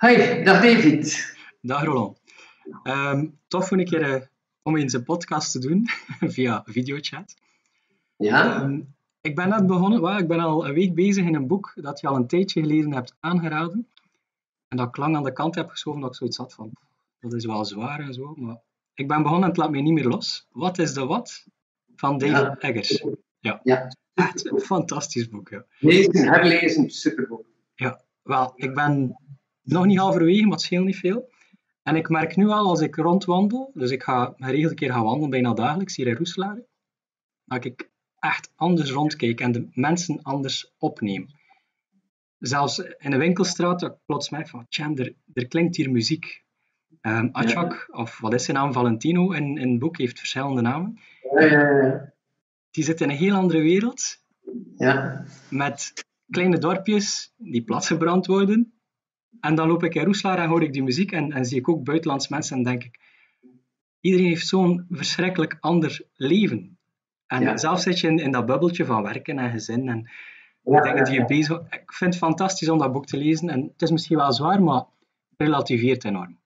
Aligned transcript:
Hi, 0.00 0.44
dag 0.44 0.62
David. 0.62 1.36
Dag 1.60 1.84
Roland. 1.84 2.20
Um, 2.84 3.38
tof 3.48 3.68
voor 3.68 3.78
een 3.78 3.84
keer 3.84 4.08
uh, 4.08 4.20
om 4.62 4.76
eens 4.76 4.92
een 4.92 5.04
podcast 5.04 5.52
te 5.52 5.58
doen 5.58 5.88
via 6.34 6.62
videochat. 6.66 7.34
Ja? 8.16 8.62
Um, 8.62 8.94
ik 9.20 9.34
ben 9.34 9.48
net 9.48 9.66
begonnen, 9.66 10.00
well, 10.00 10.18
ik 10.18 10.28
ben 10.28 10.40
al 10.40 10.66
een 10.66 10.74
week 10.74 10.94
bezig 10.94 11.24
in 11.24 11.34
een 11.34 11.46
boek 11.46 11.72
dat 11.74 12.00
je 12.00 12.06
al 12.06 12.16
een 12.16 12.26
tijdje 12.26 12.60
geleden 12.60 12.92
hebt 12.92 13.16
aangeraden. 13.20 13.88
En 14.68 14.76
dat 14.76 14.88
ik 14.88 14.96
lang 14.96 15.16
aan 15.16 15.24
de 15.24 15.32
kant 15.32 15.54
heb 15.54 15.70
geschoven 15.70 16.00
dat 16.00 16.10
ik 16.10 16.16
zoiets 16.16 16.36
had 16.36 16.54
van, 16.54 16.70
dat 17.20 17.32
is 17.32 17.44
wel 17.44 17.64
zwaar 17.64 18.00
en 18.00 18.14
zo, 18.14 18.34
maar 18.36 18.60
ik 18.94 19.08
ben 19.08 19.22
begonnen 19.22 19.42
en 19.42 19.48
het 19.48 19.58
laat 19.58 19.70
mij 19.70 19.80
niet 19.80 19.94
meer 19.94 20.08
los. 20.08 20.46
Wat 20.52 20.78
is 20.78 20.92
de 20.92 21.06
wat? 21.06 21.46
Van 21.96 22.18
David 22.18 22.36
ja. 22.36 22.58
Eggers. 22.58 23.04
Ja. 23.38 23.60
ja. 23.62 23.88
Echt 24.14 24.50
een 24.50 24.60
fantastisch 24.60 25.28
boek. 25.28 25.48
Ja. 25.48 25.64
Lezen, 25.78 26.28
herlezen, 26.28 26.90
superboek. 26.90 27.46
Ja, 27.74 28.04
wel, 28.22 28.52
ik 28.56 28.74
ben 28.74 29.16
nog 29.72 29.86
niet 29.86 29.98
halverwege, 29.98 30.42
maar 30.42 30.52
het 30.52 30.60
scheelt 30.60 30.84
niet 30.84 30.98
veel. 30.98 31.30
En 31.82 31.96
ik 31.96 32.08
merk 32.08 32.36
nu 32.36 32.48
al 32.48 32.68
als 32.68 32.80
ik 32.80 32.96
rondwandel, 32.96 33.70
dus 33.74 33.90
ik 33.90 34.02
ga 34.02 34.34
geregeld 34.36 34.70
een 34.70 34.76
keer 34.76 34.92
gaan 34.92 35.04
wandelen, 35.04 35.30
bijna 35.30 35.54
dagelijks 35.54 35.96
hier 35.96 36.06
in 36.06 36.14
Roeselare, 36.14 36.66
dat 37.44 37.64
ik 37.64 37.90
echt 38.18 38.52
anders 38.56 38.90
rondkijk 38.90 39.40
en 39.40 39.52
de 39.52 39.68
mensen 39.72 40.22
anders 40.22 40.72
opneem. 40.78 41.26
Zelfs 42.38 42.78
in 42.78 43.10
de 43.10 43.16
winkelstraat, 43.16 43.80
dat 43.80 43.90
ik 43.90 43.98
plots 44.06 44.30
merk 44.30 44.48
van, 44.48 44.66
tjam, 44.68 44.96
er, 44.96 45.14
er 45.32 45.46
klinkt 45.46 45.76
hier 45.76 45.90
muziek. 45.90 46.44
Um, 47.02 47.30
ja. 47.32 47.86
of 47.90 48.20
wat 48.20 48.34
is 48.34 48.44
zijn 48.44 48.56
naam, 48.56 48.72
Valentino, 48.72 49.32
in, 49.32 49.58
in 49.58 49.70
het 49.70 49.78
boek 49.78 49.98
heeft 49.98 50.18
verschillende 50.18 50.60
namen. 50.60 50.98
Ja, 51.34 51.44
ja, 51.44 52.12
die 52.70 52.84
zit 52.84 53.00
in 53.00 53.10
een 53.10 53.16
heel 53.16 53.34
andere 53.34 53.60
wereld. 53.60 54.02
Ja. 54.76 55.24
Met 55.50 56.04
kleine 56.30 56.58
dorpjes 56.58 57.32
die 57.36 57.64
platgebrand 57.64 58.26
worden. 58.26 58.79
En 59.40 59.54
dan 59.54 59.68
loop 59.68 59.82
ik 59.84 59.94
in 59.94 60.04
Roeslaar 60.04 60.38
en 60.38 60.48
hoor 60.48 60.62
ik 60.62 60.72
die 60.72 60.82
muziek 60.82 61.12
en, 61.12 61.32
en 61.32 61.44
zie 61.44 61.58
ik 61.58 61.68
ook 61.68 61.84
buitenlands 61.84 62.28
mensen 62.28 62.56
en 62.56 62.62
denk 62.62 62.84
ik, 62.84 62.98
iedereen 64.00 64.26
heeft 64.26 64.46
zo'n 64.46 64.86
verschrikkelijk 64.90 65.56
ander 65.60 66.00
leven. 66.14 66.78
En 67.26 67.42
Ja. 67.42 67.56
zelf 67.56 67.80
zit 67.80 68.00
je 68.00 68.06
in, 68.08 68.18
in 68.18 68.30
dat 68.30 68.46
bubbeltje 68.46 68.84
van 68.84 69.02
werken 69.02 69.38
en 69.38 69.50
gezin 69.50 69.88
en 69.88 70.10
Ja, 70.64 70.80
dingen 70.80 71.04
die 71.04 71.14
je 71.14 71.24
bezig 71.24 71.58
Ik 71.70 71.92
vind 71.92 72.14
het 72.14 72.22
fantastisch 72.22 72.68
om 72.68 72.78
dat 72.78 72.92
boek 72.92 73.06
te 73.06 73.16
lezen 73.16 73.48
en 73.48 73.62
het 73.62 73.82
is 73.82 73.90
misschien 73.90 74.16
wel 74.16 74.32
zwaar, 74.32 74.62
maar 74.62 74.76
het 74.76 74.86
relativeert 75.36 76.04
enorm. 76.04 76.39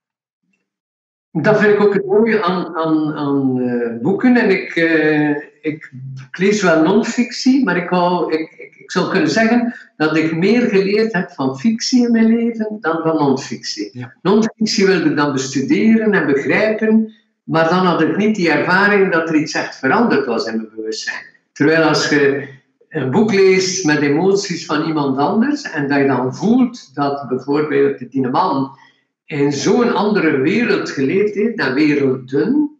Dat 1.42 1.60
vind 1.60 1.74
ik 1.74 1.80
ook 1.80 1.94
het 1.94 2.06
mooie 2.06 2.42
aan, 2.42 2.76
aan, 2.76 3.14
aan 3.14 3.60
eh, 3.60 4.00
boeken. 4.02 4.36
En 4.36 4.50
ik, 4.50 4.76
eh, 4.76 5.30
ik, 5.60 5.92
ik 6.30 6.38
lees 6.38 6.62
wel 6.62 6.82
non-fictie, 6.82 7.64
maar 7.64 7.76
ik, 7.76 7.88
wou, 7.88 8.32
ik, 8.32 8.54
ik, 8.58 8.76
ik 8.76 8.90
zou 8.90 9.10
kunnen 9.10 9.30
zeggen 9.30 9.74
dat 9.96 10.16
ik 10.16 10.36
meer 10.36 10.62
geleerd 10.62 11.12
heb 11.12 11.30
van 11.30 11.58
fictie 11.58 12.06
in 12.06 12.12
mijn 12.12 12.26
leven 12.26 12.76
dan 12.80 13.00
van 13.02 13.16
non-fictie. 13.16 13.90
Ja. 13.92 14.14
Non-fictie 14.22 14.86
wilde 14.86 15.10
ik 15.10 15.16
dan 15.16 15.32
bestuderen 15.32 16.12
en 16.12 16.26
begrijpen, 16.26 17.12
maar 17.44 17.68
dan 17.68 17.86
had 17.86 18.02
ik 18.02 18.16
niet 18.16 18.36
die 18.36 18.50
ervaring 18.50 19.12
dat 19.12 19.28
er 19.28 19.34
iets 19.34 19.54
echt 19.54 19.76
veranderd 19.76 20.26
was 20.26 20.46
in 20.46 20.56
mijn 20.56 20.68
bewustzijn. 20.76 21.24
Terwijl 21.52 21.82
als 21.82 22.08
je 22.08 22.48
een 22.88 23.10
boek 23.10 23.32
leest 23.32 23.84
met 23.84 24.00
emoties 24.00 24.66
van 24.66 24.86
iemand 24.86 25.18
anders 25.18 25.62
en 25.62 25.88
dat 25.88 25.98
je 25.98 26.06
dan 26.06 26.34
voelt 26.34 26.94
dat 26.94 27.28
bijvoorbeeld 27.28 28.10
die 28.10 28.28
man 28.28 28.78
in 29.24 29.52
zo'n 29.52 29.94
andere 29.94 30.36
wereld 30.36 30.90
geleefd 30.90 31.34
heeft, 31.34 31.56
dan 31.56 31.74
werelden. 31.74 32.78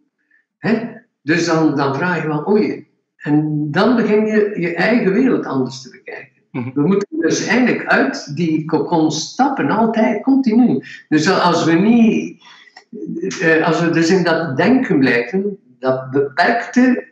Hè? 0.57 0.93
Dus 1.21 1.45
dan, 1.45 1.75
dan 1.75 1.95
vraag 1.95 2.21
je 2.21 2.27
van, 2.27 2.49
oei. 2.49 2.87
En 3.15 3.67
dan 3.71 3.95
begin 3.95 4.25
je 4.25 4.55
je 4.59 4.75
eigen 4.75 5.13
wereld 5.13 5.45
anders 5.45 5.81
te 5.81 5.89
bekijken. 5.89 6.41
Mhm. 6.51 6.69
We 6.73 6.81
moeten 6.81 7.07
dus 7.19 7.47
eigenlijk 7.47 7.85
uit 7.85 8.35
die 8.35 8.65
kokon 8.65 9.11
stappen, 9.11 9.69
altijd, 9.69 10.23
continu. 10.23 10.83
Dus 11.09 11.29
als 11.29 11.63
we 11.63 11.71
niet, 11.71 12.43
eh, 13.41 13.65
als 13.65 13.81
we 13.81 13.89
dus 13.89 14.09
in 14.09 14.23
dat 14.23 14.57
denken 14.57 14.99
blijven, 14.99 15.57
dat 15.79 16.11
beperkte, 16.11 17.07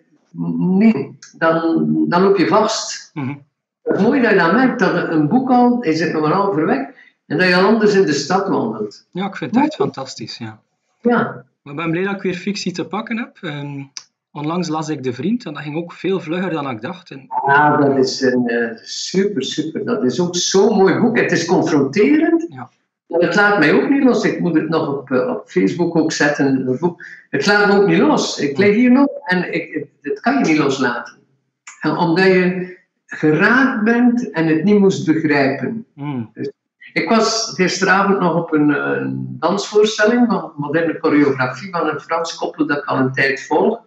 nee, 0.57 1.17
dan, 1.37 1.85
dan 2.09 2.21
loop 2.21 2.37
je 2.37 2.47
vast. 2.47 3.11
Mhm. 3.13 3.33
Het 3.81 4.01
mooie 4.01 4.21
dat 4.21 4.31
je 4.31 4.37
dan 4.37 4.55
merkt 4.55 4.79
dat 4.79 5.09
een 5.09 5.27
boek 5.27 5.49
al, 5.49 5.69
nog 5.69 6.23
een 6.23 6.31
halve 6.31 6.65
weg, 6.65 6.87
en 7.33 7.39
dat 7.39 7.47
je 7.47 7.55
anders 7.55 7.93
in 7.93 8.05
de 8.05 8.13
stad 8.13 8.47
wandelt. 8.47 9.05
Ja, 9.11 9.25
ik 9.27 9.35
vind 9.35 9.55
het 9.55 9.63
echt 9.63 9.75
fantastisch. 9.75 10.37
Ja. 10.37 10.61
Ja, 11.01 11.45
Maar 11.61 11.73
ik 11.73 11.79
ben 11.79 11.91
blij 11.91 12.03
dat 12.03 12.15
ik 12.15 12.21
weer 12.21 12.33
fictie 12.33 12.71
te 12.71 12.85
pakken 12.85 13.17
heb. 13.17 13.37
Ehm, 13.41 13.83
onlangs 14.31 14.67
las 14.67 14.89
ik 14.89 15.03
De 15.03 15.13
Vriend 15.13 15.45
en 15.45 15.53
dat 15.53 15.63
ging 15.63 15.75
ook 15.75 15.93
veel 15.93 16.19
vlugger 16.19 16.49
dan 16.49 16.69
ik 16.69 16.81
dacht. 16.81 17.11
En, 17.11 17.27
ja 17.47 17.77
dat 17.77 17.97
is 17.97 18.21
een 18.21 18.47
eh, 18.47 18.77
super, 18.81 19.43
super. 19.43 19.85
Dat 19.85 20.03
is 20.03 20.19
ook 20.19 20.35
zo'n 20.35 20.77
mooi 20.77 20.99
boek. 20.99 21.17
Het 21.17 21.31
is 21.31 21.45
confronterend. 21.45 22.45
Ja. 22.49 22.69
Het 23.07 23.35
laat 23.35 23.59
mij 23.59 23.73
ook 23.73 23.89
niet 23.89 24.03
los. 24.03 24.23
Ik 24.23 24.39
moet 24.39 24.55
het 24.55 24.69
nog 24.69 24.87
op, 24.87 25.11
eh, 25.11 25.29
op 25.29 25.49
Facebook 25.49 25.95
ook 25.95 26.11
zetten. 26.11 26.67
Het, 26.67 26.79
boek. 26.79 27.05
het 27.29 27.45
laat 27.45 27.67
me 27.67 27.81
ook 27.81 27.87
niet 27.87 27.97
los. 27.97 28.39
Ik 28.39 28.57
lig 28.57 28.75
hier 28.75 28.91
nog 28.91 29.07
en 29.23 29.53
ik, 29.53 29.73
het, 29.73 29.87
het 30.01 30.19
kan 30.19 30.33
je 30.33 30.45
niet 30.45 30.57
loslaten. 30.57 31.17
En 31.81 31.97
omdat 31.97 32.25
je 32.25 32.77
geraakt 33.05 33.83
bent 33.83 34.31
en 34.31 34.47
het 34.47 34.63
niet 34.63 34.79
moest 34.79 35.05
begrijpen. 35.05 35.85
mm, 35.93 36.31
Ik 36.93 37.09
was 37.09 37.53
gisteravond 37.55 38.19
nog 38.19 38.35
op 38.35 38.53
een, 38.53 38.69
een 38.69 39.35
dansvoorstelling 39.39 40.27
van 40.27 40.51
moderne 40.55 40.97
choreografie 41.01 41.69
van 41.71 41.87
een 41.87 41.99
Frans 41.99 42.35
koppel 42.35 42.67
dat 42.67 42.77
ik 42.77 42.85
al 42.85 42.97
een 42.97 43.13
tijd 43.13 43.45
volg. 43.45 43.79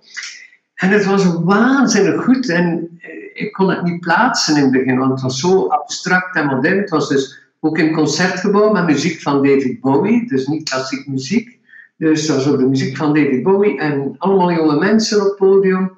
En 0.75 0.91
het 0.91 1.05
was 1.05 1.25
waanzinnig 1.45 2.25
goed 2.25 2.49
en 2.49 2.99
eh, 3.01 3.45
ik 3.45 3.53
kon 3.53 3.71
het 3.71 3.83
niet 3.83 4.01
plaatsen 4.01 4.57
in 4.57 4.63
het 4.63 4.73
begin, 4.73 4.99
want 4.99 5.11
het 5.11 5.21
was 5.21 5.41
zo 5.41 5.67
abstract 5.67 6.37
en 6.37 6.47
modern. 6.47 6.79
Het 6.79 6.91
was 6.91 7.09
dus 7.09 7.39
ook 7.61 7.79
een 7.79 7.95
concertgebouw 7.95 8.73
met 8.73 8.87
muziek 8.87 9.21
van 9.21 9.43
David 9.43 9.81
Bowie, 9.81 10.29
dus 10.29 10.47
niet 10.47 10.69
klassiek 10.69 11.07
muziek. 11.07 11.59
Dus 11.97 12.27
dat 12.27 12.37
was 12.37 12.49
ook 12.49 12.59
de 12.59 12.69
muziek 12.69 12.97
van 12.97 13.15
David 13.15 13.43
Bowie 13.43 13.79
en 13.79 14.15
allemaal 14.19 14.53
jonge 14.53 14.79
mensen 14.79 15.21
op 15.21 15.27
het 15.27 15.37
podium. 15.37 15.93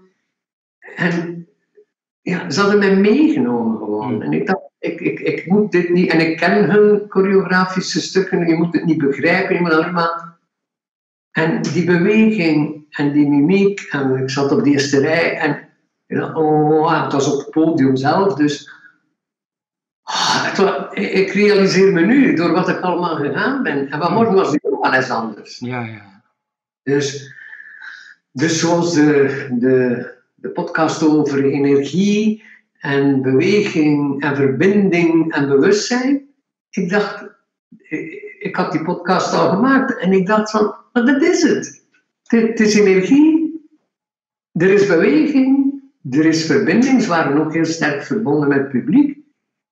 En 0.96 1.46
ja, 2.20 2.50
ze 2.50 2.60
hadden 2.60 2.78
mij 2.78 2.96
meegenomen 2.96 3.78
gewoon. 3.78 4.12
Hmm. 4.12 4.22
En 4.22 4.32
ik 4.32 4.46
dacht, 4.46 4.67
ik, 4.78 5.00
ik, 5.00 5.20
ik 5.20 5.46
moet 5.46 5.72
dit 5.72 5.88
niet, 5.88 6.10
en 6.10 6.20
ik 6.20 6.36
ken 6.36 6.70
hun 6.70 7.04
choreografische 7.08 8.00
stukken, 8.00 8.48
je 8.48 8.54
moet 8.54 8.74
het 8.74 8.84
niet 8.84 8.98
begrijpen, 8.98 9.54
je 9.54 9.60
moet 9.60 9.72
alleen 9.72 9.92
maar. 9.92 10.36
En 11.30 11.62
die 11.62 11.84
beweging 11.84 12.86
en 12.90 13.12
die 13.12 13.28
mimiek, 13.28 13.80
en 13.80 14.16
ik 14.16 14.30
zat 14.30 14.52
op 14.52 14.64
de 14.64 14.70
eerste 14.70 15.00
rij 15.00 15.36
en 15.38 15.68
oh, 16.34 17.02
het 17.02 17.12
was 17.12 17.32
op 17.32 17.38
het 17.38 17.50
podium 17.50 17.96
zelf, 17.96 18.34
dus. 18.34 18.70
ah, 20.02 20.44
het 20.44 20.98
ik 20.98 21.30
realiseer 21.30 21.92
me 21.92 22.00
nu 22.00 22.34
door 22.34 22.52
wat 22.52 22.68
ik 22.68 22.80
allemaal 22.80 23.16
gegaan 23.16 23.62
ben. 23.62 23.90
En 23.90 24.00
vanmorgen 24.00 24.34
was 24.34 24.50
die 24.50 24.60
ook 24.62 24.82
wel 24.82 24.94
eens 24.94 25.10
anders. 25.10 25.58
ja, 25.58 25.82
ja. 25.82 26.22
Dus, 26.82 27.34
dus 28.32 28.60
zoals 28.60 28.94
de, 28.94 29.46
de, 29.58 30.10
de 30.34 30.48
podcast 30.48 31.02
over 31.02 31.44
energie 31.44 32.42
en 32.78 33.22
beweging 33.22 34.22
en 34.22 34.36
verbinding 34.36 35.32
en 35.34 35.48
bewustzijn. 35.48 36.26
Ik 36.70 36.90
dacht, 36.90 37.24
ik, 37.78 38.36
ik 38.38 38.56
had 38.56 38.72
die 38.72 38.82
podcast 38.82 39.34
al 39.34 39.50
gemaakt 39.50 39.98
en 39.98 40.12
ik 40.12 40.26
dacht 40.26 40.50
van, 40.50 40.74
maar 40.92 41.04
dat 41.04 41.22
is 41.22 41.42
het. 41.42 41.86
Het, 42.24 42.48
het 42.48 42.60
is 42.60 42.78
energie, 42.78 43.60
er 44.52 44.70
is 44.70 44.86
beweging, 44.86 45.82
er 46.10 46.24
is 46.24 46.46
verbinding. 46.46 47.02
Ze 47.02 47.08
waren 47.08 47.44
ook 47.44 47.52
heel 47.52 47.64
sterk 47.64 48.02
verbonden 48.02 48.48
met 48.48 48.58
het 48.58 48.70
publiek. 48.70 49.18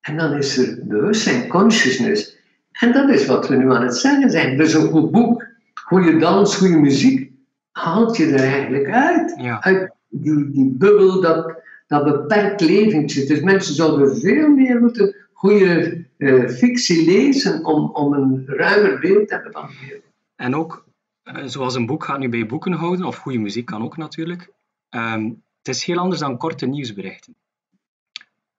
En 0.01 0.17
dan 0.17 0.33
is 0.33 0.57
er 0.57 0.79
bewustzijn, 0.83 1.47
consciousness. 1.47 2.37
En 2.71 2.91
dat 2.91 3.09
is 3.09 3.25
wat 3.25 3.47
we 3.47 3.55
nu 3.55 3.71
aan 3.71 3.83
het 3.83 3.97
zeggen 3.97 4.29
zijn. 4.29 4.57
Dus 4.57 4.73
een 4.73 4.87
goed 4.87 5.11
boek, 5.11 5.45
goede 5.73 6.17
dans, 6.17 6.55
goede 6.55 6.77
muziek, 6.77 7.31
haalt 7.71 8.17
je 8.17 8.25
er 8.25 8.39
eigenlijk 8.39 8.89
uit. 8.89 9.35
ja. 9.37 9.61
Uit 9.61 9.91
die, 10.09 10.51
die 10.51 10.75
bubbel, 10.77 11.21
dat, 11.21 11.53
dat 11.87 12.03
beperkt 12.03 12.61
leventje. 12.61 13.25
Dus 13.25 13.41
mensen 13.41 13.75
zouden 13.75 14.17
veel 14.17 14.49
meer 14.49 14.79
moeten 14.79 15.15
goede 15.33 16.05
eh, 16.17 16.49
fictie 16.49 17.05
lezen 17.05 17.65
om, 17.65 17.89
om 17.89 18.13
een 18.13 18.43
ruimer 18.45 18.99
beeld 18.99 19.27
te 19.27 19.33
hebben 19.33 19.51
van 19.51 19.67
de 19.67 19.75
wereld. 19.85 20.03
En 20.35 20.55
ook, 20.55 20.85
eh, 21.23 21.43
zoals 21.45 21.75
een 21.75 21.85
boek 21.85 22.03
gaat 22.03 22.19
nu 22.19 22.29
bij 22.29 22.45
boeken 22.45 22.73
houden, 22.73 23.05
of 23.05 23.17
goede 23.17 23.37
muziek 23.37 23.65
kan 23.65 23.83
ook 23.83 23.97
natuurlijk. 23.97 24.49
ehm, 24.89 25.31
het 25.57 25.75
is 25.75 25.83
heel 25.83 25.97
anders 25.97 26.19
dan 26.19 26.37
korte 26.37 26.65
nieuwsberichten. 26.65 27.35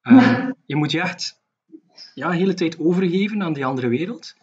Ehm. 0.02 0.50
Je 0.66 0.76
moet 0.76 0.90
je 0.90 1.00
echt 1.00 1.40
ja, 2.14 2.30
de 2.30 2.36
hele 2.36 2.54
tijd 2.54 2.78
overgeven 2.78 3.42
aan 3.42 3.52
die 3.52 3.66
andere 3.66 3.88
wereld. 3.88 4.34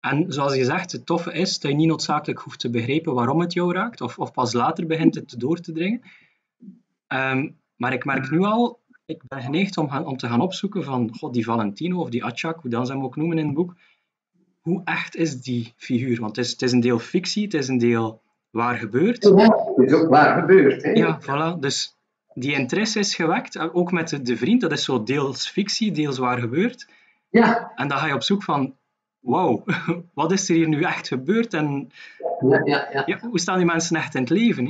En 0.00 0.32
zoals 0.32 0.54
je 0.54 0.64
zegt, 0.64 0.92
het 0.92 1.06
toffe 1.06 1.32
is 1.32 1.58
dat 1.58 1.70
je 1.70 1.76
niet 1.76 1.88
noodzakelijk 1.88 2.40
hoeft 2.40 2.60
te 2.60 2.70
begrijpen 2.70 3.14
waarom 3.14 3.40
het 3.40 3.52
jou 3.52 3.72
raakt, 3.72 4.00
of, 4.00 4.18
of 4.18 4.32
pas 4.32 4.52
later 4.52 4.86
begint 4.86 5.14
het 5.14 5.34
door 5.40 5.60
te 5.60 5.72
dringen. 5.72 6.02
Ehm, 7.06 7.48
maar 7.82 7.92
ik 7.92 8.04
merk 8.04 8.30
nu 8.30 8.40
al, 8.42 8.80
ik 9.06 9.22
ben 9.28 9.42
geneigd 9.42 9.78
om, 9.78 9.88
gaan- 9.90 10.06
om 10.06 10.16
te 10.16 10.28
gaan 10.28 10.40
opzoeken 10.40 10.84
van 10.84 11.10
god, 11.18 11.34
die 11.34 11.44
Valentino 11.44 12.00
of 12.00 12.08
die 12.10 12.24
Achak, 12.24 12.60
hoe 12.60 12.70
dan 12.70 12.86
ze 12.86 12.92
hem 12.92 13.02
ook 13.04 13.16
noemen 13.16 13.38
in 13.38 13.46
het 13.46 13.54
boek. 13.54 13.74
Hoe 14.60 14.80
echt 14.84 15.16
is 15.16 15.40
die 15.40 15.72
figuur? 15.76 16.20
Want 16.20 16.36
het 16.36 16.44
is, 16.44 16.50
het 16.52 16.62
is 16.62 16.72
een 16.72 16.80
deel 16.80 16.98
fictie, 16.98 17.44
het 17.44 17.54
is 17.54 17.68
een 17.68 17.78
deel 17.78 18.22
waar 18.50 18.76
gebeurt. 18.78 19.22
Ja, 19.24 19.46
dat 19.46 19.72
is 19.86 19.92
ook 19.92 20.08
waar 20.10 20.40
gebeurd. 20.40 20.82
Hè? 20.82 20.90
Ja, 20.90 21.20
voilà. 21.22 21.58
Dus 21.60 21.96
die 22.34 22.52
interesse 22.52 22.98
is 22.98 23.14
gewekt, 23.14 23.56
eh, 23.56 23.68
ook 23.76 23.92
met 23.92 24.08
de, 24.08 24.22
de 24.22 24.36
vriend, 24.36 24.60
dat 24.60 24.72
is 24.72 24.84
zo 24.84 25.02
deels 25.02 25.48
fictie, 25.50 25.92
deels 25.92 26.18
waar 26.18 26.38
gebeurt. 26.38 26.88
ja, 27.30 27.72
En 27.74 27.88
dan 27.88 27.98
ga 27.98 28.06
je 28.06 28.14
op 28.14 28.22
zoek 28.22 28.42
van, 28.42 28.76
wauw, 29.20 29.64
wat 30.14 30.32
is 30.32 30.48
er 30.48 30.54
hier 30.54 30.68
nu 30.68 30.82
echt 30.82 31.08
gebeurd? 31.08 31.54
En 31.54 31.90
Ja, 32.48 32.60
ja, 32.64 32.88
ja. 32.92 33.02
ja, 33.06 33.18
hoe 33.20 33.40
staan 33.40 33.56
die 33.56 33.66
mensen 33.66 33.96
echt 33.96 34.14
in 34.14 34.20
het 34.20 34.30
leven? 34.30 34.66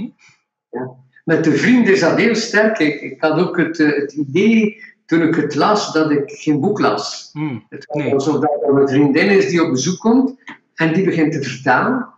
Hè? 0.71 0.81
Met 1.25 1.45
de 1.45 1.53
vriend 1.57 1.89
is 1.89 2.01
dat 2.01 2.17
heel 2.17 2.35
sterk. 2.35 2.79
Ik, 2.79 3.01
ik 3.01 3.21
had 3.21 3.39
ook 3.39 3.57
het, 3.57 3.81
eh, 3.81 3.93
het 4.01 4.13
idee, 4.13 4.83
toen 5.07 5.23
ik 5.23 5.35
het 5.35 5.55
las, 5.55 5.93
dat 5.93 6.11
ik 6.11 6.31
geen 6.31 6.61
boek 6.61 6.79
las. 6.81 7.31
Hmm, 7.33 7.67
Het 7.69 7.87
Nee. 7.95 8.13
was 8.13 8.27
alsof 8.27 8.41
dat 8.41 8.63
er 8.63 8.81
een 8.81 8.89
vriendin 8.89 9.29
is 9.31 9.49
die 9.49 9.63
op 9.65 9.71
bezoek 9.71 9.99
komt 9.99 10.35
en 10.75 10.93
die 10.95 11.05
begint 11.05 11.33
te 11.33 11.43
vertalen 11.43 12.09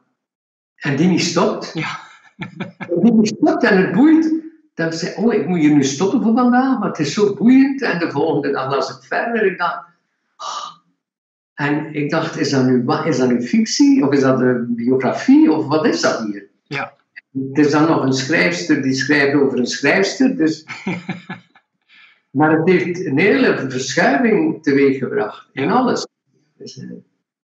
en 0.77 0.97
die 0.97 1.07
niet 1.09 1.23
stopt. 1.23 1.71
Ja. 1.75 2.03
Die 3.03 3.13
niet 3.13 3.35
stopt 3.39 3.65
en 3.65 3.77
het 3.79 3.93
boeit. 3.93 4.33
Dan 4.75 4.93
zei 4.93 5.11
ik, 5.11 5.19
oh, 5.19 5.35
ik 5.35 5.47
moet 5.47 5.59
hier 5.59 5.75
nu 5.75 5.85
stoppen 5.85 6.23
voor 6.23 6.35
vandaag, 6.35 6.79
maar 6.79 6.89
het 6.89 6.99
is 6.99 7.15
zo 7.15 7.35
boeiend. 7.35 7.83
En 7.83 7.99
de 7.99 8.11
volgende 8.11 8.51
dag 8.53 8.71
las 8.71 8.91
ik 8.91 9.03
verder. 9.03 9.45
Ik 9.47 9.59
dacht, 9.59 9.79
oh. 10.37 10.71
En 11.55 11.95
ik 11.95 12.11
dacht, 12.11 12.39
is 12.39 12.51
dat, 12.51 12.65
nu, 12.65 12.85
wat, 12.85 13.07
is 13.07 13.17
dat 13.19 13.29
nu 13.29 13.43
fictie? 13.43 14.07
Of 14.07 14.13
is 14.13 14.21
dat 14.21 14.41
een 14.41 14.75
biografie? 14.75 15.53
Of 15.53 15.67
wat 15.67 15.87
is 15.87 16.01
dat 16.01 16.25
hier? 16.27 16.47
Ja. 16.63 16.93
Er 17.35 17.65
is 17.65 17.71
dan 17.71 17.89
nog 17.89 18.03
een 18.03 18.13
schrijfster 18.13 18.83
die 18.83 18.95
schrijft 18.95 19.35
over 19.35 19.59
een 19.59 19.67
schrijfster. 19.67 20.37
Dus... 20.37 20.67
maar 22.39 22.59
het 22.59 22.69
heeft 22.69 23.07
een 23.07 23.19
hele 23.19 23.67
verschuiving 23.69 24.63
teweeggebracht 24.63 25.49
in 25.53 25.71
alles. 25.71 26.07
Dus, 26.59 26.79
eh, 26.79 26.89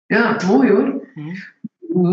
ja, 0.06 0.36
mooi 0.46 0.70
hoor. 0.70 1.00
Mhm. 1.14 1.36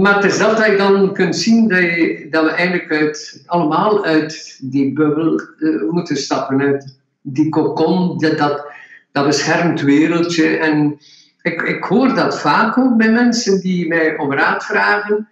Maar 0.01 0.15
het 0.15 0.23
is 0.23 0.37
dat 0.37 0.57
dat 0.57 0.65
je 0.65 0.77
dan 0.77 1.13
kunt 1.13 1.35
zien 1.35 1.67
dat, 1.67 1.79
je, 1.79 2.27
dat 2.29 2.43
we 2.43 2.49
eigenlijk 2.49 2.91
uit, 2.91 3.43
allemaal 3.45 4.05
uit 4.05 4.59
die 4.61 4.93
bubbel 4.93 5.39
eh, 5.39 5.89
moeten 5.89 6.17
stappen. 6.17 6.61
Uit 6.61 6.97
die 7.21 7.49
kokon, 7.49 8.17
dat, 8.17 8.37
dat, 8.37 8.67
dat 9.11 9.25
beschermd 9.25 9.81
wereldje. 9.81 10.57
En 10.57 10.97
ik, 11.41 11.61
ik 11.61 11.83
hoor 11.83 12.15
dat 12.15 12.39
vaak 12.41 12.77
ook 12.77 12.97
bij 12.97 13.11
mensen 13.11 13.61
die 13.61 13.87
mij 13.87 14.17
om 14.17 14.33
raad 14.33 14.65
vragen. 14.65 15.27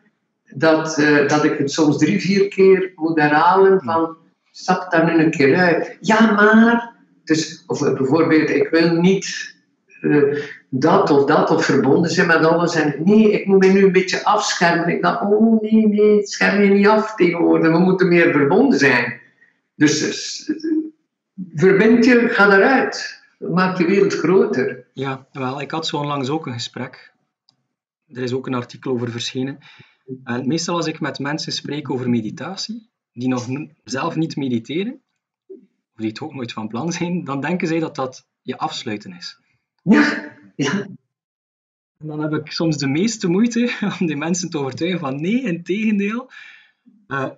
Dat, 0.56 0.98
eh, 0.98 1.28
dat 1.28 1.44
ik 1.44 1.58
het 1.58 1.72
soms 1.72 1.98
drie, 1.98 2.22
vier 2.22 2.48
keer 2.48 2.92
moet 2.96 3.20
herhalen 3.20 3.82
van 3.82 4.18
stap 4.52 4.92
daar 4.92 5.06
nu 5.06 5.24
een 5.24 5.32
keer 5.32 5.56
uit. 5.56 5.98
Ja, 6.00 6.32
maar. 6.32 6.92
Dus, 7.24 7.64
of 7.68 7.82
eh, 7.82 7.94
bijvoorbeeld, 7.94 8.50
ik 8.50 8.70
wil 8.70 8.96
niet 8.96 9.56
eh, 10.02 10.38
dat 10.70 11.10
of 11.10 11.26
dat 11.26 11.50
of 11.50 11.66
verbonden 11.66 12.12
zijn 12.12 12.28
met 12.28 12.46
alles. 12.46 12.76
En 12.76 12.96
nee, 13.04 13.32
ik 13.32 13.46
moet 13.46 13.60
me 13.66 13.72
nu 13.72 13.84
een 13.84 13.92
beetje 13.92 14.24
afschermen. 14.24 14.88
Ik 14.88 15.02
dacht, 15.02 15.22
oh 15.22 15.62
nee, 15.62 15.88
nee, 15.88 16.28
scherm 16.28 16.64
je 16.64 16.70
niet 16.70 16.88
af 16.88 17.16
tegenwoordig. 17.16 17.72
We 17.72 17.80
moeten 17.80 18.08
meer 18.08 18.32
verbonden 18.32 18.80
zijn. 18.80 19.22
Dus 19.76 20.52
verbind 21.56 22.06
je, 22.06 22.30
ga 22.30 22.58
eruit. 22.58 23.22
Maak 23.38 23.78
de 23.78 23.86
wereld 23.86 24.14
groter. 24.14 24.86
Ja, 24.94 25.28
wel, 25.32 25.62
ik 25.62 25.72
had 25.72 25.88
zo 25.88 25.98
onlangs 25.98 26.30
ook 26.30 26.46
een 26.46 26.54
gesprek. 26.54 27.12
Er 28.08 28.24
is 28.24 28.34
ook 28.34 28.48
een 28.48 28.54
artikel 28.54 28.92
over 28.92 29.12
verschenen. 29.12 29.60
En 30.24 30.48
meestal 30.48 30.76
als 30.76 30.88
ik 30.88 31.00
met 31.00 31.20
mensen 31.20 31.52
spreek 31.52 31.90
over 31.90 32.10
meditatie, 32.10 32.90
die 33.14 33.28
nog 33.28 33.48
zelf 33.84 34.16
niet 34.16 34.36
mediteren, 34.36 35.02
of 35.48 35.96
die 35.96 36.08
het 36.08 36.22
ook 36.22 36.34
nooit 36.34 36.54
van 36.54 36.68
plan 36.68 36.92
zijn, 36.92 37.24
dan 37.24 37.42
denken 37.42 37.68
zij 37.68 37.80
dat 37.80 37.96
dat 37.96 38.28
je 38.42 38.58
afsluiten 38.58 39.14
is. 39.14 39.40
Ja, 39.84 40.32
ja, 40.56 40.82
En 41.98 42.08
dan 42.08 42.20
heb 42.20 42.34
ik 42.34 42.52
soms 42.52 42.78
de 42.78 42.88
meeste 42.88 43.28
moeite 43.28 43.78
om 44.00 44.08
die 44.08 44.16
mensen 44.16 44.50
te 44.50 44.58
overtuigen 44.58 45.00
van 45.00 45.22
nee, 45.22 45.42
in 45.42 45.64
tegendeel. 45.64 46.30
Eh, 47.08 47.30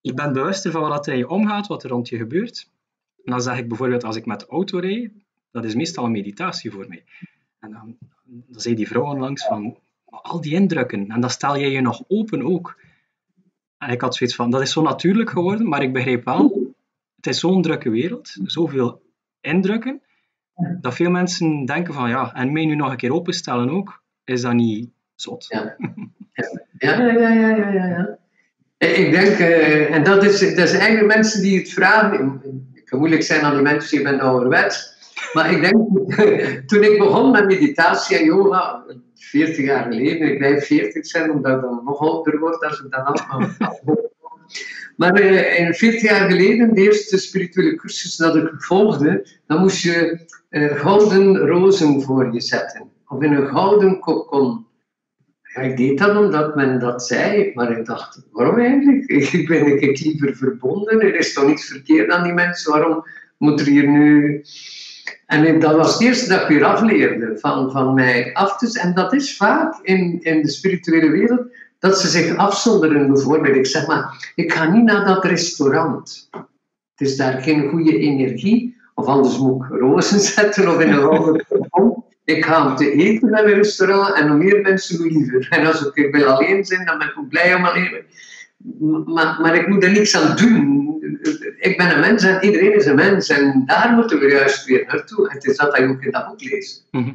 je 0.00 0.14
bent 0.14 0.32
bewuster 0.32 0.70
van 0.70 0.88
wat 0.88 1.06
er 1.06 1.12
in 1.12 1.18
je 1.18 1.28
omgaat, 1.28 1.66
wat 1.66 1.84
er 1.84 1.90
rond 1.90 2.08
je 2.08 2.16
gebeurt. 2.16 2.70
En 3.24 3.32
dan 3.32 3.42
zeg 3.42 3.58
ik 3.58 3.68
bijvoorbeeld, 3.68 4.04
als 4.04 4.16
ik 4.16 4.26
met 4.26 4.40
de 4.40 4.46
auto 4.46 4.78
rijd, 4.78 5.12
dat 5.50 5.64
is 5.64 5.74
meestal 5.74 6.04
een 6.04 6.10
meditatie 6.10 6.70
voor 6.70 6.88
mij. 6.88 7.04
En 7.58 7.70
dan, 7.70 7.96
dan 8.24 8.60
zei 8.60 8.74
die 8.74 8.88
vrouw 8.88 9.04
onlangs 9.04 9.46
van, 9.46 9.62
"Maar 9.62 9.72
al 10.22 10.40
die 10.40 10.54
indrukken, 10.54 11.08
en 11.08 11.20
dan 11.20 11.30
stel 11.30 11.58
jij 11.58 11.70
je 11.70 11.80
nog 11.80 12.02
open 12.08 12.42
ook. 12.42 12.80
En 13.78 13.90
ik 13.90 14.00
had 14.00 14.16
zoiets 14.16 14.36
van, 14.36 14.50
dat 14.50 14.60
is 14.60 14.72
zo 14.72 14.82
natuurlijk 14.82 15.30
geworden, 15.30 15.68
maar 15.68 15.82
ik 15.82 15.92
begreep 15.92 16.24
wel, 16.24 16.74
het 17.16 17.26
is 17.26 17.40
zo'n 17.40 17.62
drukke 17.62 17.90
wereld, 17.90 18.36
zoveel 18.44 19.02
indrukken, 19.40 20.02
dat 20.80 20.94
veel 20.94 21.10
mensen 21.10 21.64
denken 21.64 21.94
van, 21.94 22.08
ja, 22.08 22.34
en 22.34 22.52
mij 22.52 22.64
nu 22.64 22.74
nog 22.74 22.90
een 22.90 22.96
keer 22.96 23.12
openstellen 23.12 23.70
ook, 23.70 24.02
is 24.24 24.40
dat 24.40 24.52
niet 24.52 24.90
zot? 25.14 25.46
Ja. 25.48 25.76
Ja, 26.78 27.00
ja, 27.00 27.12
ja, 27.12 27.28
ja, 27.28 27.56
ja, 27.56 27.70
ja, 27.70 27.86
ja. 27.86 28.18
Ik 28.78 29.10
denk, 29.10 29.38
eh, 29.38 29.94
en 29.94 30.04
dat 30.04 30.24
is, 30.24 30.40
dat 30.40 30.68
is 30.68 30.72
eigenlijk 30.72 31.14
mensen 31.14 31.42
die 31.42 31.58
het 31.58 31.72
vragen. 31.72 32.40
Het 32.72 32.84
kan 32.84 32.98
moeilijk 32.98 33.22
zijn 33.22 33.42
aan 33.42 33.56
de 33.56 33.62
mensen, 33.62 33.98
je 33.98 34.04
bent 34.04 34.20
ouderwets. 34.20 34.94
Maar 35.32 35.50
ik 35.52 35.60
denk, 35.60 35.76
toen 36.68 36.82
ik 36.82 36.98
begon 36.98 37.30
met 37.30 37.46
meditatie 37.46 38.18
en 38.18 38.24
yoga, 38.24 38.84
40 39.24 39.64
jaar 39.64 39.82
geleden, 39.82 40.28
ik 40.28 40.38
blijf 40.38 40.66
40 40.66 41.06
zijn 41.06 41.30
omdat 41.30 41.54
ik 41.54 41.60
dan 41.60 41.80
nog 41.84 41.98
ouder 41.98 42.38
word 42.38 42.64
als 42.64 42.80
ik 42.80 42.90
dan 42.90 43.04
allemaal. 43.04 43.48
Maar 44.96 45.14
eh, 45.14 45.72
40 45.72 46.02
jaar 46.02 46.30
geleden, 46.30 46.74
de 46.74 46.80
eerste 46.80 47.18
spirituele 47.18 47.74
cursus 47.74 48.16
dat 48.16 48.36
ik 48.36 48.50
volgde, 48.56 49.26
dan 49.46 49.60
moest 49.60 49.82
je 49.82 50.26
eh, 50.48 50.76
gouden 50.76 51.36
rozen 51.36 52.02
voor 52.02 52.32
je 52.32 52.40
zetten. 52.40 52.90
Of 53.08 53.22
in 53.22 53.32
een 53.32 53.48
gouden 53.48 54.00
kokon. 54.00 54.66
Ja, 55.42 55.60
ik 55.60 55.76
deed 55.76 55.98
dat 55.98 56.16
omdat 56.16 56.54
men 56.54 56.78
dat 56.78 57.06
zei, 57.06 57.50
maar 57.54 57.78
ik 57.78 57.86
dacht, 57.86 58.26
waarom 58.32 58.58
eigenlijk? 58.58 59.04
Ik 59.32 59.48
ben 59.48 59.78
keer 59.78 60.00
liever 60.02 60.36
verbonden, 60.36 61.00
er 61.00 61.14
is 61.14 61.32
toch 61.32 61.46
niets 61.46 61.64
verkeerd 61.64 62.10
aan 62.10 62.22
die 62.22 62.32
mensen, 62.32 62.72
waarom 62.72 63.04
moet 63.38 63.60
er 63.60 63.66
hier 63.66 63.88
nu... 63.88 64.42
En 65.26 65.60
dat 65.60 65.76
was 65.76 65.92
het 65.92 66.02
eerste 66.02 66.28
dat 66.28 66.40
ik 66.40 66.48
weer 66.48 66.64
afleerde, 66.64 67.38
van, 67.38 67.70
van 67.70 67.94
mij 67.94 68.34
af 68.34 68.56
te 68.56 68.80
En 68.80 68.94
dat 68.94 69.12
is 69.12 69.36
vaak 69.36 69.78
in, 69.82 70.18
in 70.22 70.42
de 70.42 70.50
spirituele 70.50 71.10
wereld, 71.10 71.46
dat 71.78 72.00
ze 72.00 72.08
zich 72.08 72.36
afzonderen. 72.36 73.12
Bijvoorbeeld, 73.12 73.56
ik 73.56 73.66
zeg 73.66 73.86
maar, 73.86 74.32
ik 74.34 74.52
ga 74.52 74.70
niet 74.70 74.84
naar 74.84 75.04
dat 75.04 75.24
restaurant. 75.24 76.28
Het 76.94 77.08
is 77.08 77.16
daar 77.16 77.42
geen 77.42 77.68
goede 77.68 77.98
energie, 77.98 78.76
of 78.94 79.06
anders 79.06 79.38
moet 79.38 79.64
ik 79.64 79.70
rozen 79.70 80.20
zetten 80.34 80.68
of 80.68 80.80
in 80.80 80.92
een 80.92 81.44
kokon. 81.48 82.02
Ik 82.24 82.44
ga 82.44 82.66
om 82.66 82.76
te 82.76 82.92
eten 82.92 83.30
naar 83.30 83.44
een 83.44 83.54
restaurant 83.54 84.14
en 84.14 84.28
hoe 84.28 84.36
meer 84.36 84.60
mensen, 84.60 84.96
hoe 84.96 85.10
liever. 85.10 85.46
En 85.50 85.66
als 85.66 85.90
ik 85.92 86.14
wil 86.14 86.24
alleen 86.24 86.64
zijn, 86.64 86.86
dan 86.86 86.98
ben 86.98 87.06
ik 87.06 87.18
ook 87.18 87.28
blij 87.28 87.54
om 87.54 87.64
alleen 87.64 88.04
maar, 89.04 89.40
maar 89.40 89.54
ik 89.54 89.68
moet 89.68 89.84
er 89.84 89.92
niks 89.92 90.16
aan 90.16 90.36
doen. 90.36 90.82
Ik 91.58 91.76
ben 91.76 91.94
een 91.94 92.00
mens 92.00 92.22
en 92.22 92.44
iedereen 92.44 92.74
is 92.74 92.86
een 92.86 92.94
mens. 92.94 93.28
En 93.28 93.62
daar 93.66 93.92
moeten 93.94 94.18
we 94.18 94.30
juist 94.30 94.64
weer 94.64 94.84
naartoe. 94.86 95.32
Het 95.32 95.44
is 95.44 95.56
dat 95.56 95.70
dat 95.70 95.80
je 95.80 95.88
ook 95.88 96.02
in 96.02 96.10
dat 96.10 96.26
boek 96.26 96.42
leest. 96.42 96.88
Mhm. 96.90 97.12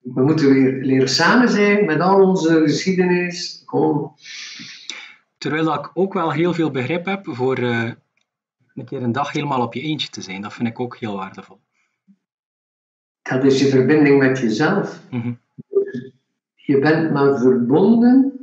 We 0.00 0.22
moeten 0.22 0.52
weer 0.52 0.84
leren 0.84 1.08
samen 1.08 1.48
zijn 1.48 1.84
met 1.84 2.00
al 2.00 2.22
onze 2.22 2.60
geschiedenis. 2.62 3.62
Gewoon. 3.66 4.12
Terwijl 5.38 5.74
ik 5.74 5.90
ook 5.94 6.12
wel 6.12 6.32
heel 6.32 6.54
veel 6.54 6.70
begrip 6.70 7.04
heb 7.04 7.20
voor 7.22 7.58
eh, 7.58 7.90
een 8.74 8.84
keer 8.84 9.02
een 9.02 9.12
dag 9.12 9.32
helemaal 9.32 9.62
op 9.62 9.74
je 9.74 9.80
eentje 9.80 10.08
te 10.08 10.22
zijn. 10.22 10.42
Dat 10.42 10.54
vind 10.54 10.68
ik 10.68 10.80
ook 10.80 10.96
heel 10.96 11.16
waardevol. 11.16 11.60
Dat 13.22 13.44
is 13.44 13.60
je 13.60 13.66
verbinding 13.68 14.18
met 14.18 14.38
jezelf. 14.38 15.00
Mhm. 15.10 15.32
Je 16.54 16.78
bent 16.78 17.12
maar 17.12 17.38
verbonden 17.38 18.38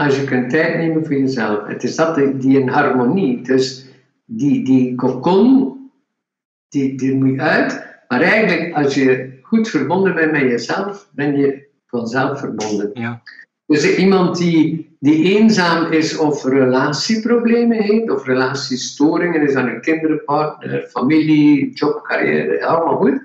als 0.00 0.16
je 0.16 0.24
kunt 0.24 0.50
tijd 0.50 0.76
nemen 0.76 1.06
voor 1.06 1.16
jezelf. 1.16 1.66
Het 1.66 1.82
is 1.82 1.96
dat 1.96 2.14
die 2.14 2.60
in 2.60 2.68
harmonie. 2.68 3.42
Dus 3.42 3.86
die, 4.24 4.64
die 4.64 4.94
kokon, 4.94 5.76
die, 6.68 6.96
die 6.96 7.14
moet 7.14 7.34
je 7.34 7.40
uit. 7.40 7.84
Maar 8.08 8.20
eigenlijk, 8.20 8.74
als 8.74 8.94
je 8.94 9.38
goed 9.42 9.68
verbonden 9.68 10.14
bent 10.14 10.32
met 10.32 10.40
jezelf, 10.40 11.08
ben 11.14 11.38
je 11.38 11.68
vanzelf 11.86 12.40
verbonden. 12.40 12.90
Ja. 12.94 13.22
Dus 13.66 13.96
iemand 13.96 14.36
die, 14.36 14.96
die 14.98 15.38
eenzaam 15.38 15.92
is 15.92 16.16
of 16.16 16.44
relatieproblemen 16.44 17.82
heeft, 17.82 18.10
of 18.10 18.26
relatiestoringen, 18.26 19.42
is 19.42 19.52
dan 19.52 19.68
een 19.68 19.80
kinderpartner, 19.80 20.82
familie, 20.82 21.72
job, 21.72 22.02
carrière, 22.02 22.66
allemaal 22.66 22.96
goed. 22.96 23.20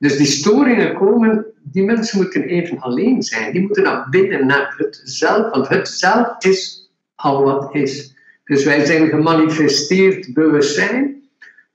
Dus 0.00 0.16
die 0.16 0.26
storingen 0.26 0.94
komen, 0.94 1.46
die 1.62 1.84
mensen 1.84 2.18
moeten 2.18 2.42
even 2.42 2.78
alleen 2.78 3.22
zijn. 3.22 3.52
Die 3.52 3.60
moeten 3.60 3.82
naar 3.82 4.08
binnen, 4.08 4.46
naar 4.46 4.74
het 4.76 5.00
zelf, 5.04 5.50
want 5.50 5.68
het 5.68 5.88
zelf 5.88 6.44
is 6.44 6.90
al 7.14 7.42
wat 7.42 7.74
is. 7.74 8.14
Dus 8.44 8.64
wij 8.64 8.84
zijn 8.84 9.08
gemanifesteerd 9.08 10.34
bewustzijn. 10.34 11.22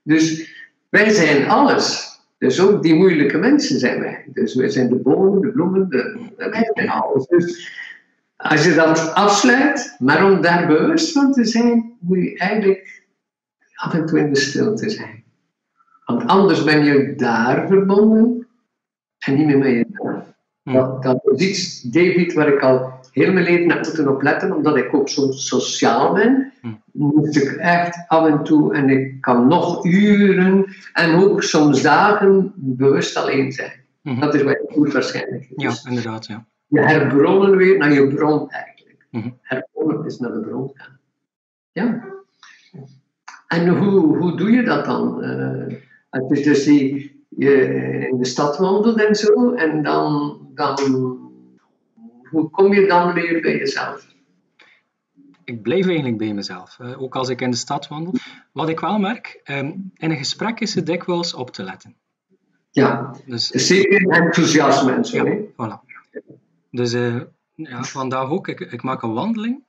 Dus 0.02 0.54
wij 0.88 1.10
zijn 1.10 1.48
alles. 1.48 2.14
Dus 2.38 2.60
ook 2.60 2.82
die 2.82 2.94
moeilijke 2.94 3.38
mensen 3.38 3.78
zijn 3.78 4.00
wij. 4.00 4.24
Dus 4.26 4.54
wij 4.54 4.68
zijn 4.68 4.88
de 4.88 4.96
bomen, 4.96 5.40
de 5.40 5.50
bloemen, 5.50 5.88
de, 5.88 6.30
wij 6.36 6.70
zijn 6.74 6.88
alles. 6.88 7.26
Dus 7.26 7.72
als 8.36 8.64
je 8.64 8.74
dat 8.74 9.14
afsluit, 9.14 9.96
maar 9.98 10.32
om 10.32 10.40
daar 10.40 10.66
bewust 10.66 11.12
van 11.12 11.32
te 11.32 11.44
zijn, 11.44 11.96
moet 12.00 12.22
je 12.22 12.38
eigenlijk 12.38 13.02
af 13.74 13.94
en 13.94 14.06
toe 14.06 14.18
in 14.18 14.32
de 14.32 14.40
stilte 14.40 14.90
zijn. 14.90 15.15
Want 16.06 16.26
anders 16.26 16.64
ben 16.64 16.84
je 16.84 17.14
daar 17.14 17.66
verbonden 17.66 18.46
en 19.18 19.34
niet 19.36 19.46
meer 19.46 19.58
met 19.58 19.68
jezelf. 19.68 20.24
Dat, 20.62 21.02
dat 21.02 21.20
is 21.24 21.48
iets, 21.48 21.82
David, 21.82 22.32
waar 22.32 22.48
ik 22.48 22.60
al 22.60 22.92
heel 23.12 23.32
mijn 23.32 23.44
leven 23.44 23.70
heb 23.70 23.84
moeten 23.84 24.08
opletten, 24.08 24.56
omdat 24.56 24.76
ik 24.76 24.94
ook 24.94 25.08
zo 25.08 25.30
sociaal 25.30 26.14
ben. 26.14 26.52
Moest 26.92 27.36
ik 27.36 27.50
echt 27.52 28.04
af 28.08 28.26
en 28.28 28.44
toe, 28.44 28.74
en 28.74 28.88
ik 28.88 29.20
kan 29.20 29.46
nog 29.48 29.84
uren 29.84 30.64
en 30.92 31.14
ook 31.14 31.42
soms 31.42 31.82
dagen 31.82 32.52
bewust 32.56 33.16
alleen 33.16 33.52
zijn. 33.52 33.72
Mhm. 34.02 34.20
Dat 34.20 34.34
is 34.34 34.42
wat 34.42 34.52
ik 34.52 34.74
doe 34.74 34.92
waarschijnlijk. 34.92 35.46
Ja, 35.56 35.68
Dus- 35.68 35.84
inderdaad. 35.84 36.26
Ja. 36.26 36.46
je 36.66 36.80
herbronnen 36.80 37.56
weer 37.56 37.78
naar 37.78 37.92
je 37.92 38.14
bron 38.14 38.50
eigenlijk. 38.50 39.06
Mhm. 39.10 39.28
Herbronnen 39.42 40.06
is 40.06 40.18
naar 40.18 40.32
de 40.32 40.40
bron 40.40 40.70
gaan. 40.74 40.98
Ja. 41.72 42.04
En 43.46 43.68
hoe, 43.68 44.16
hoe 44.16 44.36
doe 44.36 44.50
je 44.50 44.62
dat 44.62 44.84
dan? 44.84 45.22
Eh, 45.22 45.76
als 46.20 46.38
je 46.38 46.44
dus 46.44 46.64
die, 46.64 47.24
je 47.28 47.52
in 48.10 48.18
de 48.18 48.24
stad 48.26 48.58
wandelt 48.58 49.00
en 49.00 49.14
zo, 49.14 49.52
en 49.52 49.82
dan, 49.82 50.38
dan 50.54 50.78
hoe 52.30 52.50
kom 52.50 52.74
je 52.74 52.86
dan 52.86 53.12
weer 53.12 53.40
bij 53.40 53.56
jezelf? 53.56 54.14
Ik 55.44 55.62
blijf 55.62 55.86
eigenlijk 55.86 56.18
bij 56.18 56.34
mezelf, 56.34 56.76
hè, 56.76 56.98
ook 56.98 57.16
als 57.16 57.28
ik 57.28 57.40
in 57.40 57.50
de 57.50 57.56
stad 57.56 57.88
wandel. 57.88 58.14
Wat 58.52 58.68
ik 58.68 58.80
wel 58.80 58.98
merk, 58.98 59.40
ehm, 59.44 59.66
in 59.94 60.10
een 60.10 60.16
gesprek 60.16 60.60
is 60.60 60.74
het 60.74 60.86
dikwijls 60.86 61.34
op 61.34 61.50
te 61.50 61.62
letten. 61.62 61.94
Ja, 62.70 63.14
Dus 63.26 63.48
zeker 63.48 64.08
enthousiasme 64.08 64.92
en 64.92 65.04
zo. 65.04 65.24
hè? 65.24 65.38
Voilà. 65.52 65.94
Dus 66.70 66.92
eh, 66.92 67.20
ja, 67.54 67.82
vandaag 67.82 68.30
ook, 68.30 68.48
ik, 68.48 68.60
ik 68.60 68.82
maak 68.82 69.02
een 69.02 69.12
wandeling. 69.12 69.64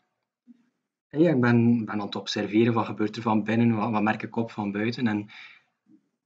En 1.09 1.19
ja, 1.21 1.29
ik 1.29 1.39
ben, 1.41 1.85
ben 1.85 1.93
aan 1.93 2.05
het 2.05 2.15
observeren 2.15 2.73
wat 2.73 2.85
gebeurt 2.85 3.15
er 3.15 3.21
van 3.21 3.43
binnen, 3.43 3.75
wat, 3.75 3.91
wat 3.91 4.01
merk 4.01 4.23
ik 4.23 4.35
op 4.35 4.51
van 4.51 4.71
buiten. 4.71 5.07
En 5.07 5.29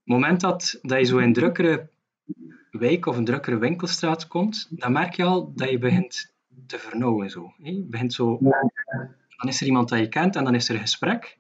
moment 0.04 0.42
dat, 0.42 0.80
dat 0.82 1.00
je 1.00 1.06
zo 1.06 1.18
in 1.18 1.24
een 1.24 1.34
drukkere 1.34 1.90
wijk 2.72 3.06
of 3.06 3.18
een 3.18 3.26
drukkere 3.26 3.58
winkelstraat 3.58 4.28
komt, 4.28 4.68
dan 4.70 4.92
merk 4.92 5.14
je 5.14 5.24
al 5.24 5.54
dat 5.56 5.70
je 5.70 5.78
begint 5.78 6.34
te 6.68 6.80
vernauwen. 6.80 7.30
Zo, 7.30 7.54
hè. 7.62 7.70
Je 7.70 7.84
begint 7.84 8.14
zo, 8.14 8.38
dan 9.38 9.48
is 9.48 9.62
er 9.62 9.68
iemand 9.68 9.90
dat 9.90 10.00
je 10.00 10.10
kent 10.10 10.36
en 10.36 10.44
dan 10.44 10.56
is 10.56 10.70
er 10.70 10.76
een 10.76 10.82
gesprek. 10.82 11.38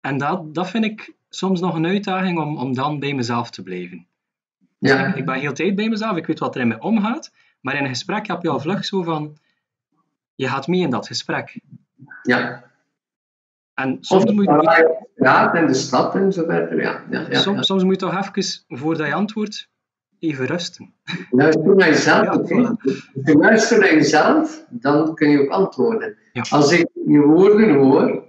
En 0.00 0.18
dat, 0.18 0.54
dat 0.54 0.70
vind 0.70 0.84
ik 0.84 1.14
soms 1.28 1.60
nog 1.60 1.74
een 1.74 1.86
uitdaging 1.86 2.38
om, 2.38 2.56
om 2.56 2.74
dan 2.74 2.98
bij 2.98 3.14
mezelf 3.14 3.50
te 3.50 3.62
blijven. 3.62 4.06
Ja, 4.78 5.14
Ik 5.14 5.24
ben 5.24 5.34
heel 5.34 5.52
tijd 5.52 5.74
bij 5.74 5.88
mezelf, 5.88 6.16
ik 6.16 6.26
weet 6.26 6.38
wat 6.38 6.54
er 6.54 6.60
in 6.60 6.68
mij 6.68 6.80
omgaat, 6.80 7.32
maar 7.60 7.74
in 7.74 7.82
een 7.82 7.88
gesprek 7.88 8.26
heb 8.26 8.42
je 8.42 8.48
al 8.48 8.60
vlug 8.60 8.84
zo 8.84 9.02
van, 9.02 9.36
je 10.34 10.48
gaat 10.48 10.66
mee 10.66 10.80
in 10.80 10.90
dat 10.90 11.06
gesprek. 11.06 11.60
ja. 12.22 12.67
En 13.78 13.98
Of 13.98 14.04
soms 14.06 14.32
moet, 14.32 14.44
je 14.44 15.50
en 15.52 15.66
de 15.66 15.74
stad 15.74 16.14
en 16.14 16.32
zo 16.32 16.44
verder. 16.44 16.80
Ja, 16.80 17.04
ja, 17.10 17.26
ja, 17.30 17.62
soms, 17.62 17.84
moet 17.84 18.00
je 18.00 18.06
toch 18.06 18.34
even, 18.36 18.62
voordat 18.68 19.06
je 19.06 19.14
antwoordt, 19.14 19.68
even 20.18 20.46
rusten. 20.46 20.94
Luister 21.30 21.76
naar 21.76 21.88
jezelf. 21.88 22.24
Ja, 22.24 22.34
oké? 22.34 22.54
voilà. 22.54 22.82
Als 23.14 23.24
je 23.24 23.36
luistert 23.36 23.80
naar 23.80 23.94
jezelf, 23.94 24.64
dan 24.68 25.14
kun 25.14 25.30
je 25.30 25.40
ook 25.40 25.50
antwoorden. 25.50 26.16
Als 26.50 26.72
ik 26.72 26.88
je 27.06 27.20
woorden 27.20 27.74
hoor, 27.74 28.24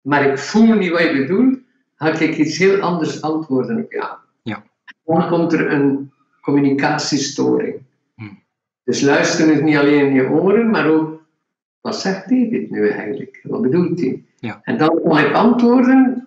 maar 0.00 0.26
ik 0.30 0.38
voel 0.38 0.74
niet 0.74 0.90
wat 0.90 1.02
je 1.02 1.16
bedoelt, 1.16 1.58
ga 1.94 2.18
ik 2.18 2.36
iets 2.36 2.58
heel 2.58 2.80
anders 2.80 3.22
antwoorden 3.22 3.84
op 3.84 3.92
jou. 3.92 4.16
Ja. 4.42 4.64
Dan 5.04 5.28
komt 5.28 5.52
er 5.52 5.72
een 5.72 6.12
communicatiestoring. 6.40 7.82
Hm. 8.14 8.24
Dus 8.84 9.00
luisteren 9.00 9.54
is 9.54 9.60
niet 9.60 9.76
alleen 9.76 10.06
in 10.06 10.14
je 10.14 10.28
oren, 10.28 10.70
maar 10.70 10.88
ook, 10.88 11.22
wat 11.80 11.96
zegt 11.96 12.28
David 12.28 12.70
nu 12.70 12.88
eigenlijk? 12.88 13.40
Wat 13.42 13.62
bedoelt 13.62 14.00
hij? 14.00 14.24
Ja. 14.44 14.60
En 14.62 14.78
dan 14.78 15.00
kan 15.02 15.18
ik 15.18 15.32
antwoorden 15.32 16.24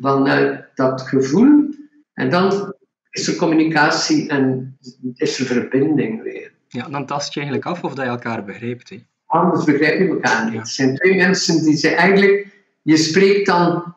vanuit 0.00 0.64
dat 0.74 1.02
gevoel, 1.02 1.74
en 2.14 2.30
dan 2.30 2.74
is 3.10 3.28
er 3.28 3.36
communicatie 3.36 4.28
en 4.28 4.76
is 5.14 5.38
er 5.38 5.46
verbinding 5.46 6.22
weer. 6.22 6.52
Ja, 6.68 6.88
dan 6.88 7.06
tast 7.06 7.34
je 7.34 7.40
eigenlijk 7.40 7.68
af 7.68 7.84
of 7.84 7.94
dat 7.94 8.04
je 8.04 8.10
elkaar 8.10 8.44
begrijpt. 8.44 8.88
Hè. 8.88 9.02
Anders 9.26 9.64
begrijp 9.64 9.98
je 9.98 10.08
elkaar 10.08 10.44
niet. 10.44 10.52
Ja. 10.52 10.58
Het 10.58 10.68
zijn 10.68 10.94
twee 10.94 11.16
mensen 11.16 11.64
die 11.64 11.76
ze 11.76 11.88
eigenlijk, 11.88 12.46
je 12.82 12.96
spreekt 12.96 13.46
dan 13.46 13.94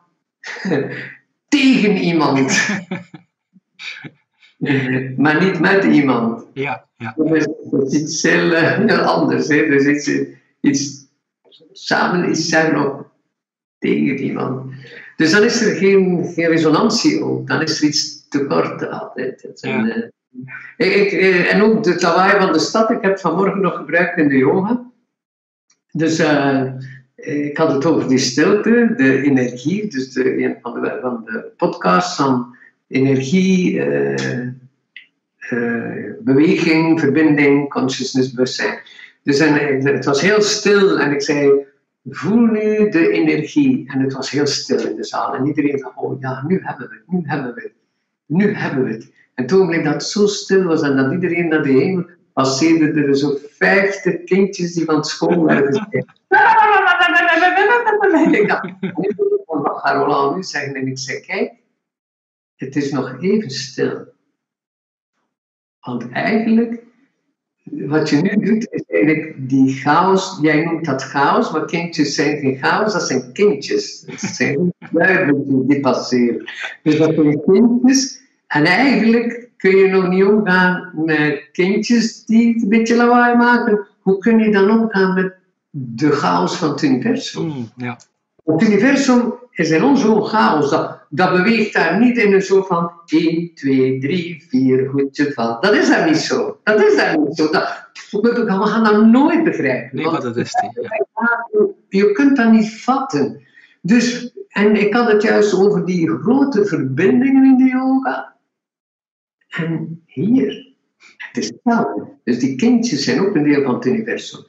tegen 1.48 1.96
iemand, 1.96 2.68
maar 5.16 5.44
niet 5.44 5.60
met 5.60 5.84
iemand. 5.84 6.46
Ja, 6.52 6.86
ja, 6.96 7.14
Dat 7.16 7.34
is, 7.34 7.48
dat 7.70 7.92
is 7.92 8.00
iets 8.00 8.22
heel, 8.22 8.52
eh, 8.52 8.78
heel 8.78 8.98
anders. 8.98 9.48
Hè? 9.48 9.66
Dus 9.66 9.86
iets, 9.86 10.10
iets 10.60 11.06
samen 11.72 12.30
iets 12.30 12.48
zeggen 12.48 12.76
of 12.76 13.03
tegen 13.84 14.24
iemand. 14.24 14.72
Dus 15.16 15.30
dan 15.30 15.42
is 15.42 15.60
er 15.62 15.76
geen, 15.76 16.24
geen 16.34 16.48
resonantie 16.48 17.22
ook. 17.24 17.46
Dan 17.46 17.62
is 17.62 17.80
er 17.80 17.88
iets 17.88 18.28
tekort 18.28 18.88
altijd. 18.88 19.48
Zijn, 19.54 19.86
Ja. 19.86 20.10
eh, 20.76 21.00
ik, 21.00 21.12
eh, 21.12 21.54
en 21.54 21.62
ook 21.62 21.82
de 21.84 21.96
lawaai 22.00 22.40
van 22.40 22.52
de 22.52 22.58
stad. 22.58 22.90
Ik 22.90 22.98
heb 23.00 23.10
het 23.10 23.20
vanmorgen 23.20 23.60
nog 23.60 23.76
gebruikt 23.76 24.18
in 24.18 24.28
de 24.28 24.36
yoga. 24.36 24.90
Dus 25.92 26.18
eh, 26.18 26.72
ik 27.16 27.56
had 27.56 27.72
het 27.72 27.84
over 27.84 28.08
die 28.08 28.18
stilte, 28.18 28.92
de 28.96 29.22
energie. 29.22 29.88
Dus 29.90 30.12
de, 30.12 30.44
een 30.44 30.56
van 30.62 30.80
de, 30.80 30.98
van 31.00 31.22
de 31.24 31.52
podcasts 31.56 32.16
van 32.16 32.56
energie, 32.88 33.82
beweging, 36.20 37.00
verbinding, 37.00 37.70
consciousness, 37.70 38.32
bewustzijn. 38.32 38.78
Dus 39.22 39.38
en, 39.38 39.86
het 39.86 40.04
was 40.04 40.20
heel 40.20 40.42
stil 40.42 40.98
en 40.98 41.12
ik 41.12 41.22
zei, 41.22 41.50
voel 42.10 42.46
nu 42.46 42.88
de 42.88 43.10
energie. 43.10 43.90
En 43.90 44.00
het 44.00 44.12
was 44.12 44.30
heel 44.30 44.46
stil 44.46 44.88
in 44.88 44.96
de 44.96 45.04
zaal. 45.04 45.34
En 45.34 45.46
iedereen 45.46 45.76
dacht, 45.76 45.96
oh 45.96 46.20
ja, 46.20 46.44
nu 46.46 46.60
hebben 46.62 46.88
we 46.88 46.94
het, 46.94 47.08
nu 47.08 47.22
hebben 47.26 47.54
we 47.54 47.60
het, 47.60 47.74
nu 48.26 48.54
hebben 48.54 48.84
we 48.84 48.92
het. 48.92 49.12
En 49.34 49.46
toen 49.46 49.66
bleek 49.66 49.84
dat 49.84 49.92
het 49.92 50.02
zo 50.02 50.26
stil 50.26 50.62
was 50.62 50.82
en 50.82 50.96
dat 50.96 51.12
iedereen 51.12 51.48
naar 51.48 51.62
de 51.62 51.72
hemel 51.72 52.06
passeerde 52.32 53.02
er 53.02 53.16
zo 53.16 53.38
vijftig 53.48 54.24
kindjes 54.24 54.74
die 54.74 54.84
van 54.84 55.04
school 55.04 55.44
werden 55.44 56.04
ik 58.32 58.48
dacht, 58.48 58.72
wat 59.46 59.80
gaat 59.80 60.34
nu 60.34 60.42
zeggen? 60.42 60.74
En 60.74 60.86
ik 60.86 60.98
zei, 60.98 61.20
kijk, 61.20 61.52
het 62.56 62.76
is 62.76 62.92
nog 62.92 63.22
even 63.22 63.50
stil. 63.50 64.12
Want 65.80 66.10
eigenlijk, 66.10 66.83
wat 67.76 68.08
je 68.08 68.16
nu 68.16 68.44
doet, 68.44 68.66
is 68.70 68.84
eigenlijk 68.86 69.34
die 69.36 69.74
chaos, 69.74 70.38
jij 70.42 70.64
noemt 70.64 70.84
dat 70.84 71.02
chaos, 71.02 71.52
maar 71.52 71.64
kindjes 71.64 72.14
zijn 72.14 72.38
geen 72.38 72.58
chaos, 72.58 72.92
dat 72.92 73.02
zijn 73.02 73.32
kindjes. 73.32 74.00
Dat 74.00 74.20
zijn 74.20 74.72
duidelijk 74.90 75.68
die, 75.68 75.80
passeren. 75.80 76.50
Dus 76.82 76.96
dat 76.96 77.14
zijn 77.14 77.40
kindjes, 77.44 78.20
en 78.46 78.64
eigenlijk 78.64 79.48
kun 79.56 79.76
je 79.76 79.88
nog 79.88 80.08
niet 80.08 80.24
omgaan 80.24 80.90
met 80.94 81.48
kindjes 81.52 82.24
die 82.24 82.62
een 82.62 82.68
beetje 82.68 82.96
lawaai 82.96 83.36
maken. 83.36 83.86
Hoe 84.00 84.18
kun 84.18 84.38
je 84.38 84.50
dan 84.50 84.70
omgaan 84.70 85.14
met 85.14 85.34
de 85.70 86.10
chaos 86.10 86.56
van 86.56 86.70
het 86.70 86.82
universum? 86.82 87.46
Mm, 87.46 87.68
ja. 87.76 87.98
Het 88.44 88.62
universum 88.62 89.34
is 89.54 89.70
in 89.70 89.84
ons 89.84 90.00
zo'n 90.00 90.24
chaos. 90.24 90.70
Dat, 90.70 90.98
dat 91.08 91.30
beweegt 91.30 91.72
daar 91.72 91.98
niet 91.98 92.16
in 92.16 92.32
een 92.32 92.42
soort 92.42 92.66
van 92.66 92.92
1, 93.06 93.54
2, 93.54 94.00
3, 94.00 94.44
4, 94.48 94.88
goedje 94.88 95.32
van. 95.32 95.56
Dat 95.60 95.74
is 95.74 95.88
daar 95.88 96.06
niet 96.06 96.16
zo. 96.16 96.58
Dat 96.62 96.82
is 96.82 96.96
daar 96.96 97.18
niet 97.18 97.36
zo. 97.36 97.50
Dat, 97.50 97.88
we 98.10 98.60
gaan 98.64 98.84
dat 98.84 99.06
nooit 99.06 99.44
begrijpen. 99.44 99.96
Nee, 99.96 100.10
maar 100.10 100.20
dat 100.20 100.36
is. 100.36 100.52
Ja. 100.52 101.46
je 101.88 102.12
kunt 102.12 102.36
dat 102.36 102.50
niet 102.50 102.80
vatten. 102.80 103.42
Dus, 103.82 104.32
en 104.48 104.76
ik 104.76 104.94
had 104.94 105.12
het 105.12 105.22
juist 105.22 105.54
over 105.54 105.84
die 105.84 106.08
grote 106.08 106.66
verbindingen 106.66 107.44
in 107.44 107.56
de 107.56 107.70
yoga. 107.70 108.36
En 109.48 110.02
hier, 110.06 110.74
het 111.16 111.36
is 111.36 111.48
hetzelfde. 111.48 112.08
Dus 112.24 112.38
die 112.38 112.56
kindjes 112.56 113.04
zijn 113.04 113.20
ook 113.20 113.34
een 113.34 113.44
deel 113.44 113.62
van 113.62 113.74
het 113.74 113.86
universum. 113.86 114.44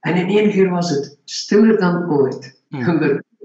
En 0.00 0.14
in 0.14 0.28
één 0.28 0.50
keer 0.50 0.70
was 0.70 0.90
het 0.90 1.18
stiller 1.24 1.78
dan 1.78 2.10
ooit. 2.10 2.62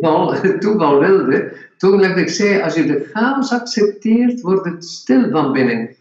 Het 0.01 0.61
toeval 0.61 0.99
wilde, 0.99 1.53
toen 1.77 2.01
dat 2.01 2.17
ik 2.17 2.29
zei, 2.29 2.61
als 2.61 2.73
je 2.73 2.85
de 2.85 3.09
chaos 3.13 3.51
accepteert, 3.51 4.41
wordt 4.41 4.65
het 4.65 4.85
stil 4.85 5.29
van 5.29 5.53
binnen. 5.53 5.95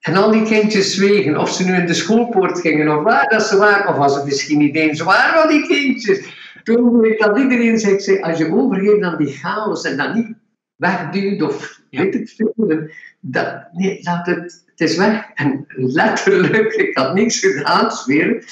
En 0.00 0.16
al 0.16 0.30
die 0.30 0.42
kindjes 0.42 0.94
zwegen, 0.94 1.38
of 1.38 1.50
ze 1.50 1.64
nu 1.64 1.74
in 1.74 1.86
de 1.86 1.94
schoolpoort 1.94 2.60
gingen, 2.60 2.98
of 2.98 3.02
waar 3.02 3.28
dat 3.28 3.42
ze 3.42 3.56
waren, 3.56 3.88
of 3.88 3.96
was 3.96 4.14
het 4.14 4.24
misschien 4.24 4.58
niet 4.58 4.76
eens 4.76 5.00
waar 5.00 5.40
van 5.40 5.48
die 5.48 5.66
kindjes. 5.66 6.20
Toen 6.62 7.04
ik 7.04 7.18
dat 7.18 7.38
iedereen 7.38 7.78
zei, 7.78 7.92
ik 7.92 8.00
zei, 8.00 8.20
als 8.20 8.38
je 8.38 8.52
overgeeft 8.52 9.02
aan 9.02 9.16
die 9.16 9.32
chaos 9.32 9.84
en 9.84 9.96
dat 9.96 10.14
niet 10.14 10.34
wegduwt 10.76 11.42
of 11.42 11.80
weet 11.90 12.14
ik 12.14 12.28
veel, 12.28 12.88
dat, 13.20 13.68
nee, 13.72 14.00
laat 14.02 14.26
het, 14.26 14.64
het 14.66 14.80
is 14.80 14.96
weg. 14.96 15.30
En 15.34 15.64
letterlijk, 15.76 16.72
ik 16.84 16.96
had 16.96 17.14
niks 17.14 17.38
gedaan, 17.38 17.90
zweer. 17.90 18.44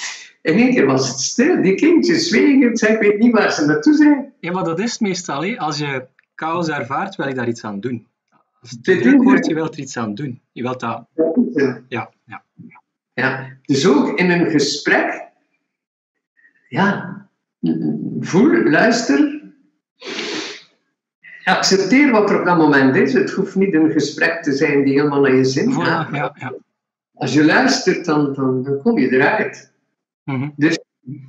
In 0.42 0.54
één 0.54 0.74
keer 0.74 0.86
was 0.86 1.08
het 1.08 1.20
stil, 1.20 1.62
die 1.62 1.74
kindjes 1.74 2.28
zwegen, 2.28 2.72
ik 2.72 3.00
weet 3.00 3.18
niet 3.18 3.32
waar 3.32 3.52
ze 3.52 3.64
naartoe 3.64 3.94
zijn. 3.94 4.29
Ja, 4.40 4.52
maar 4.52 4.64
dat 4.64 4.78
is 4.78 4.92
het 4.92 5.00
meestal. 5.00 5.44
Hè. 5.44 5.58
Als 5.58 5.78
je 5.78 6.06
chaos 6.34 6.68
ervaart, 6.68 7.16
wil 7.16 7.28
je 7.28 7.34
daar 7.34 7.48
iets 7.48 7.64
aan 7.64 7.80
doen. 7.80 8.06
Als 8.60 8.70
het 8.70 8.84
druk 8.84 9.22
wordt, 9.22 9.46
je 9.46 9.54
wilt 9.54 9.74
er 9.74 9.80
iets 9.80 9.96
aan 9.96 10.14
doen. 10.14 10.40
Je 10.52 10.62
wilt 10.62 10.80
dat... 10.80 11.06
Ja, 11.88 12.10
ja. 12.24 12.42
Ja, 13.12 13.48
dus 13.62 13.88
ook 13.88 14.18
in 14.18 14.30
een 14.30 14.50
gesprek, 14.50 15.28
ja, 16.68 17.16
voel, 18.20 18.62
luister, 18.62 19.40
accepteer 21.44 22.10
wat 22.10 22.30
er 22.30 22.38
op 22.38 22.44
dat 22.44 22.56
moment 22.56 22.96
is. 22.96 23.12
Het 23.12 23.30
hoeft 23.30 23.54
niet 23.54 23.74
een 23.74 23.90
gesprek 23.90 24.42
te 24.42 24.52
zijn 24.52 24.84
die 24.84 24.94
helemaal 24.94 25.20
naar 25.20 25.34
je 25.34 25.44
zin 25.44 25.72
gaat. 25.72 26.08
Ja, 26.14 26.34
ja. 26.38 26.54
Als 27.14 27.32
je 27.32 27.44
luistert, 27.44 28.04
dan, 28.04 28.34
dan, 28.34 28.62
dan 28.62 28.82
kom 28.82 28.98
je 28.98 29.12
eruit. 29.12 29.72
Mhm. 30.24 30.50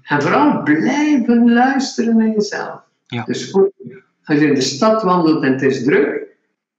En 0.04 0.22
vooral 0.22 0.64
blijven 0.64 1.52
luisteren 1.52 2.18
naar 2.18 2.30
jezelf. 2.30 2.82
Ja. 3.12 3.24
Dus 3.24 3.54
als 4.24 4.40
je 4.40 4.46
in 4.48 4.54
de 4.54 4.62
stad 4.62 5.04
wandelt 5.04 5.44
en 5.44 5.52
het 5.52 5.62
is 5.62 5.84
druk, 5.84 6.28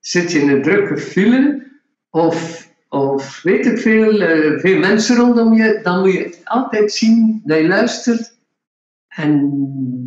zit 0.00 0.32
je 0.32 0.38
in 0.38 0.48
een 0.48 0.62
drukke 0.62 0.98
file 0.98 1.66
of, 2.10 2.68
of 2.88 3.42
weet 3.42 3.66
ik 3.66 3.78
veel, 3.78 4.20
eh, 4.20 4.58
veel 4.58 4.78
mensen 4.78 5.16
rondom 5.16 5.52
je, 5.54 5.80
dan 5.82 6.00
moet 6.00 6.12
je 6.12 6.38
altijd 6.44 6.92
zien 6.92 7.42
dat 7.44 7.58
je 7.58 7.66
luistert 7.68 8.38
en 9.08 9.50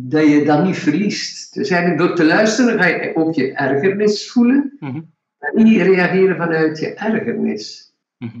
dat 0.08 0.26
je 0.28 0.44
dat 0.44 0.64
niet 0.64 0.76
verliest. 0.78 1.54
Dus 1.54 1.70
eigenlijk 1.70 2.00
door 2.00 2.16
te 2.16 2.24
luisteren 2.24 2.78
ga 2.78 2.86
je 2.86 3.16
ook 3.16 3.34
je 3.34 3.52
ergernis 3.52 4.30
voelen, 4.30 4.76
Mhm. 4.80 5.00
en 5.38 5.64
niet 5.64 5.80
reageren 5.82 6.36
vanuit 6.36 6.78
je 6.78 6.94
ergernis. 6.94 7.94
Mhm. 8.18 8.38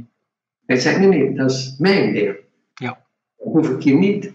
Hij 0.66 0.76
zegt, 0.76 0.98
nee, 0.98 1.08
nee, 1.08 1.34
dat 1.34 1.50
is 1.50 1.74
mijn 1.78 2.12
deel. 2.12 2.34
Ja. 2.74 3.04
Dan 3.36 3.52
hoef 3.52 3.70
ik 3.70 3.80
je 3.82 3.94
niet 3.94 4.32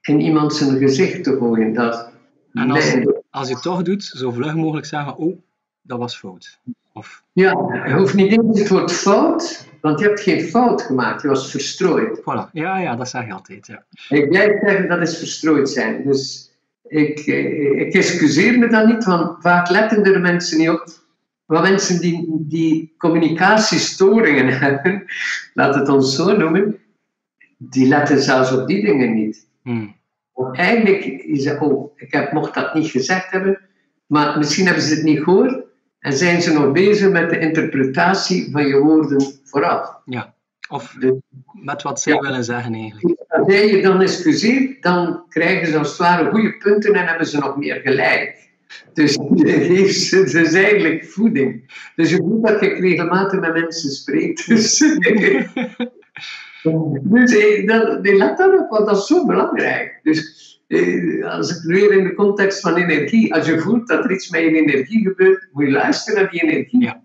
in 0.00 0.20
iemand 0.20 0.54
zijn 0.54 0.78
gezicht 0.78 1.24
te 1.24 1.36
gooien. 1.36 1.72
Dat 1.72 2.11
En 2.52 2.70
als-. 2.70 2.96
Als 3.30 3.48
je 3.48 3.54
het 3.54 3.62
toch 3.62 3.82
doet, 3.82 4.04
zo 4.04 4.30
vlug 4.30 4.54
mogelijk 4.54 4.86
zeggen, 4.86 5.16
oh, 5.16 5.38
dat 5.82 5.98
was 5.98 6.18
fout. 6.18 6.58
Of, 6.92 7.22
Ja, 7.32 7.50
je 7.86 7.94
hoeft 7.94 8.14
niet 8.14 8.30
eens 8.30 8.58
het 8.58 8.68
woord 8.68 8.92
fout, 8.92 9.68
want 9.80 9.98
je 10.00 10.06
hebt 10.06 10.20
geen 10.20 10.40
fout 10.42 10.82
gemaakt, 10.82 11.22
je 11.22 11.28
was 11.28 11.50
verstrooid. 11.50 12.20
voilà. 12.20 12.50
Ja, 12.52 12.78
ja, 12.78 12.96
dat 12.96 13.08
zeg 13.08 13.26
je 13.26 13.32
altijd, 13.32 13.66
ja. 13.66 13.84
Ik 14.08 14.28
blijf 14.28 14.60
zeggen 14.60 14.88
dat 14.88 15.00
is 15.00 15.18
verstrooid 15.18 15.68
zijn. 15.68 16.04
Dus 16.04 16.50
ik, 16.88 17.18
ik 17.76 17.94
excuseer 17.94 18.58
me 18.58 18.68
dan 18.68 18.86
niet, 18.86 19.04
want 19.04 19.42
vaak 19.42 19.68
letten 19.70 20.04
er 20.04 20.20
mensen 20.20 20.58
niet 20.58 20.68
op. 20.68 20.84
Maar 21.46 21.62
mensen 21.62 22.00
die, 22.00 22.26
die 22.30 22.94
communicatiestoringen 22.98 24.58
hebben, 24.58 25.04
laat 25.54 25.74
het 25.74 25.88
ons 25.88 26.14
zo 26.14 26.36
noemen, 26.36 26.78
die 27.58 27.88
letten 27.88 28.22
zelfs 28.22 28.52
op 28.52 28.66
die 28.66 28.84
dingen 28.84 29.14
niet. 29.14 29.46
Hmm. 29.62 29.94
Eigenlijk 30.56 31.04
is 31.04 31.44
het, 31.44 31.60
oh, 31.60 31.92
ik 31.96 32.12
heb, 32.12 32.32
mocht 32.32 32.54
dat 32.54 32.74
niet 32.74 32.90
gezegd 32.90 33.30
hebben, 33.30 33.60
maar 34.06 34.38
misschien 34.38 34.64
hebben 34.66 34.82
ze 34.84 34.94
het 34.94 35.02
niet 35.04 35.22
gehoord 35.22 35.64
en 35.98 36.12
zijn 36.12 36.42
ze 36.42 36.52
nog 36.52 36.72
bezig 36.72 37.10
met 37.10 37.30
de 37.30 37.38
interpretatie 37.38 38.48
van 38.52 38.66
je 38.66 38.78
woorden 38.78 39.22
vooraf. 39.44 39.96
Ja. 40.04 40.34
Of 40.68 40.96
Dus 40.98 41.12
met 41.52 41.82
wat 41.82 42.00
zij 42.00 42.12
Ja. 42.12 42.20
willen 42.20 42.44
zeggen 42.44 42.74
eigenlijk. 42.74 43.20
als 43.28 43.52
jij 43.52 43.66
je 43.76 43.82
dan 43.82 44.00
excuseert, 44.00 44.82
dan 44.82 45.24
krijgen 45.28 45.66
ze 45.66 45.78
als 45.78 45.88
het 45.88 45.98
ware 45.98 46.30
goede 46.30 46.56
punten 46.56 46.92
en 46.94 47.06
hebben 47.06 47.26
ze 47.26 47.38
nog 47.38 47.56
meer 47.56 47.80
gelijk. 47.80 48.50
Dus 48.92 49.14
je 49.34 49.48
geeft 49.52 50.00
ze 50.00 50.24
dus 50.24 50.52
eigenlijk 50.52 51.04
voeding. 51.04 51.70
Dus 51.96 52.10
je 52.10 52.22
moet 52.22 52.46
dat 52.46 52.62
ik 52.62 52.78
regelmatig 52.78 53.40
met 53.40 53.52
mensen 53.52 53.90
spreek. 53.90 54.46
Dus, 54.46 54.80
dus 56.62 57.36
eh, 57.36 57.66
dat, 57.66 58.02
nee, 58.02 58.16
let 58.16 58.38
daarop, 58.38 58.70
want 58.70 58.86
dat 58.86 58.96
is 58.96 59.06
zo 59.06 59.26
belangrijk. 59.26 60.00
Dus 60.02 60.42
eh, 60.66 61.24
als 61.24 61.56
ik 61.56 61.62
weer 61.62 61.92
in 61.92 62.04
de 62.04 62.14
context 62.14 62.60
van 62.60 62.76
energie, 62.76 63.34
als 63.34 63.46
je 63.46 63.58
voelt 63.58 63.88
dat 63.88 64.04
er 64.04 64.12
iets 64.12 64.30
met 64.30 64.40
je 64.40 64.56
energie 64.56 65.02
gebeurt, 65.02 65.48
moet 65.52 65.64
je 65.64 65.70
luisteren 65.70 66.22
naar 66.22 66.30
die 66.30 66.42
energie. 66.42 66.80
Ja. 66.80 67.02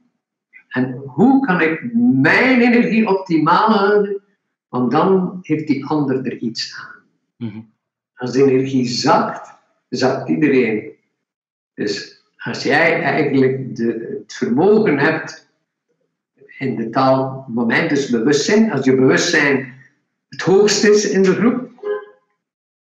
En 0.68 1.02
hoe 1.06 1.46
kan 1.46 1.62
ik 1.62 1.94
mijn 2.22 2.62
energie 2.62 3.08
optimaal 3.08 3.70
houden? 3.70 4.22
Want 4.68 4.92
dan 4.92 5.40
heeft 5.42 5.68
die 5.68 5.86
ander 5.86 6.26
er 6.26 6.38
iets 6.38 6.76
aan. 6.78 7.04
Mhm. 7.48 7.62
Als 8.14 8.32
de 8.32 8.44
energie 8.44 8.86
zakt, 8.86 9.54
zakt 9.90 10.30
iedereen. 10.30 10.92
Dus 11.74 12.24
als 12.38 12.64
jij 12.64 13.02
eigenlijk 13.02 13.76
de, 13.76 14.18
het 14.22 14.34
vermogen 14.34 14.98
hebt, 14.98 15.47
in 16.58 16.76
de 16.76 16.90
taal 16.90 17.46
mij 17.48 17.88
dus 17.88 18.10
bewustzijn, 18.10 18.72
als 18.72 18.86
je 18.86 18.96
bewustzijn 18.96 19.76
het 20.30 20.42
hoogst 20.42 20.84
is 20.84 21.10
in 21.10 21.24
de 21.24 21.34
groep, 21.34 21.72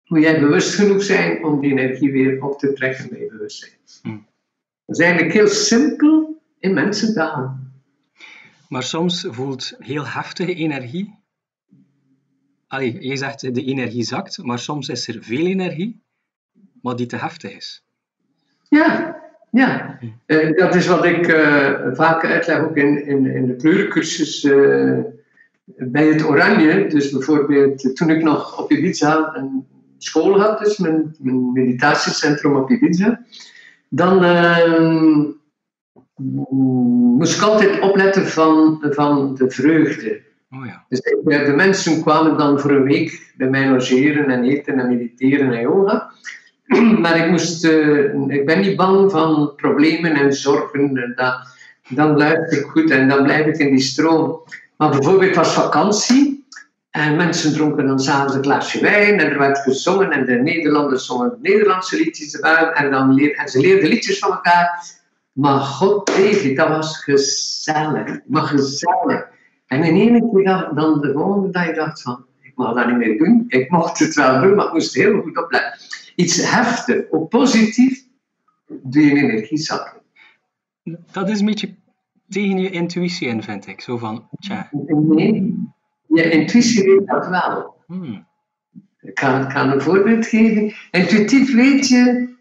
moet 0.04 0.22
jij 0.22 0.40
bewust 0.40 0.74
genoeg 0.74 1.02
zijn 1.02 1.44
om 1.44 1.60
die 1.60 1.70
energie 1.70 2.12
weer 2.12 2.44
op 2.44 2.58
te 2.58 2.72
trekken 2.72 3.08
bij 3.08 3.18
je 3.18 3.28
bewustzijn. 3.28 3.72
Hmm. 4.02 4.26
Dat 4.84 4.98
is 4.98 5.04
eigenlijk 5.04 5.34
heel 5.34 5.48
simpel 5.48 6.42
in 6.58 6.74
mensentaal. 6.74 7.58
Maar 8.68 8.82
soms 8.82 9.26
voelt 9.28 9.74
heel 9.78 10.06
heftige 10.06 10.54
energie. 10.54 11.18
Allee, 12.66 13.08
je 13.08 13.16
zegt 13.16 13.54
de 13.54 13.64
energie 13.64 14.04
zakt, 14.04 14.42
maar 14.42 14.58
soms 14.58 14.88
is 14.88 15.08
er 15.08 15.22
veel 15.22 15.46
energie, 15.46 16.02
maar 16.82 16.96
die 16.96 17.06
te 17.06 17.16
heftig 17.16 17.56
is. 17.56 17.84
Ja, 18.68 19.22
ja. 19.54 19.98
Eh, 20.26 20.56
dat 20.56 20.74
is 20.74 20.86
wat 20.86 21.04
ik 21.04 21.26
eh, 21.26 21.72
vaak 21.92 22.24
uitleg 22.24 22.60
ook 22.60 22.76
in, 22.76 23.06
in, 23.06 23.26
in 23.26 23.46
de 23.46 23.56
kleurencursus 23.56 24.44
eh, 24.44 24.98
bij 25.64 26.06
het 26.06 26.24
Oranje. 26.24 26.86
Dus 26.86 27.10
bijvoorbeeld 27.10 27.96
toen 27.96 28.10
ik 28.10 28.22
nog 28.22 28.58
op 28.58 28.70
Ibiza 28.70 29.36
een 29.36 29.66
school 29.98 30.40
had, 30.40 30.58
dus 30.58 30.78
mijn, 30.78 31.14
mijn 31.18 31.52
meditatiecentrum 31.52 32.56
op 32.56 32.70
Ibiza, 32.70 33.20
dan 33.88 34.24
eh, 34.24 35.24
moest 37.16 37.36
ik 37.36 37.42
altijd 37.42 37.80
opletten 37.80 38.26
van, 38.26 38.84
van 38.90 39.34
de 39.34 39.50
vreugde. 39.50 40.22
Oh 40.50 40.66
ja. 40.66 40.84
Dus 40.88 41.00
de 41.00 41.52
mensen 41.56 42.02
kwamen 42.02 42.36
dan 42.36 42.60
voor 42.60 42.70
een 42.70 42.84
week 42.84 43.32
bij 43.36 43.48
mij 43.48 43.68
logeren 43.68 44.30
en 44.30 44.44
eten 44.44 44.78
en 44.78 44.88
mediteren 44.88 45.52
en 45.52 45.60
yoga. 45.60 46.12
Maar 47.02 47.16
ik, 47.16 47.30
moest, 47.30 47.64
eh, 47.64 48.14
ik 48.28 48.46
ben 48.46 48.60
niet 48.60 48.76
bang 48.76 49.10
van 49.10 49.52
problemen 49.56 50.14
en 50.14 50.32
zorgen. 50.32 50.80
En 50.80 51.12
dat, 51.16 51.34
dan 51.88 52.16
luister 52.16 52.58
ik 52.58 52.64
goed 52.64 52.90
en 52.90 53.08
dan 53.08 53.22
blijf 53.22 53.46
ik 53.46 53.58
in 53.58 53.70
die 53.70 53.84
stroom. 53.84 54.42
Maar 54.76 54.90
bijvoorbeeld 54.90 55.36
was 55.36 55.52
vakantie 55.52 56.44
en 56.90 57.16
mensen 57.16 57.52
dronken 57.52 57.86
dan 57.86 58.00
s'avonds 58.00 58.34
een 58.34 58.42
glaasje 58.42 58.80
wijn 58.80 59.18
en 59.20 59.30
er 59.30 59.38
werd 59.38 59.58
gezongen 59.58 60.10
en 60.10 60.26
de 60.26 60.32
Nederlanders 60.32 61.06
zongen 61.06 61.38
Nederlandse 61.42 61.96
liedjes 61.96 62.40
en, 62.40 62.90
dan 62.90 63.14
leer, 63.14 63.34
en 63.34 63.48
ze 63.48 63.60
leerden 63.60 63.88
liedjes 63.88 64.18
van 64.18 64.30
elkaar. 64.30 64.84
Maar 65.32 65.58
god 65.58 66.06
David, 66.06 66.56
dat 66.56 66.68
was 66.68 67.04
gezellig, 67.04 68.18
maar 68.26 68.42
gezellig. 68.42 69.26
En 69.66 69.82
in 69.82 69.96
één 69.96 70.30
keer 70.32 70.70
dan 70.74 71.00
de 71.00 71.12
volgende 71.12 71.50
dag 71.50 71.74
dacht 71.74 72.02
van, 72.02 72.24
ik 72.40 72.52
mag 72.54 72.74
dat 72.74 72.86
niet 72.86 72.96
meer 72.96 73.18
doen. 73.18 73.44
Ik 73.48 73.70
mocht 73.70 73.98
het 73.98 74.14
wel 74.14 74.40
doen, 74.40 74.54
maar 74.54 74.66
ik 74.66 74.72
moest 74.72 74.94
heel 74.94 75.20
goed 75.20 75.42
opletten. 75.42 75.72
Iets 76.14 76.50
heftig, 76.50 77.08
of 77.10 77.28
positief, 77.28 78.06
doe 78.66 79.02
je 79.02 79.10
energie 79.16 79.58
zakken. 79.58 80.02
Dat 81.12 81.28
is 81.28 81.40
een 81.40 81.46
beetje 81.46 81.74
tegen 82.28 82.58
je 82.58 82.70
intuïtie 82.70 83.28
in, 83.28 83.42
vind 83.42 83.66
ik. 83.66 83.80
Zo 83.80 83.98
van, 83.98 84.28
tja, 84.38 84.68
Nee, 84.90 85.54
je 86.06 86.30
intuïtie 86.30 86.84
weet 86.84 87.06
dat 87.06 87.28
wel. 87.28 87.74
hmm, 87.86 88.26
Ik 89.00 89.14
kan, 89.14 89.48
kan 89.48 89.70
een 89.70 89.80
voorbeeld 89.80 90.26
geven. 90.26 90.74
Intuïtief 90.90 91.54
weet 91.54 91.88
je 91.88 92.32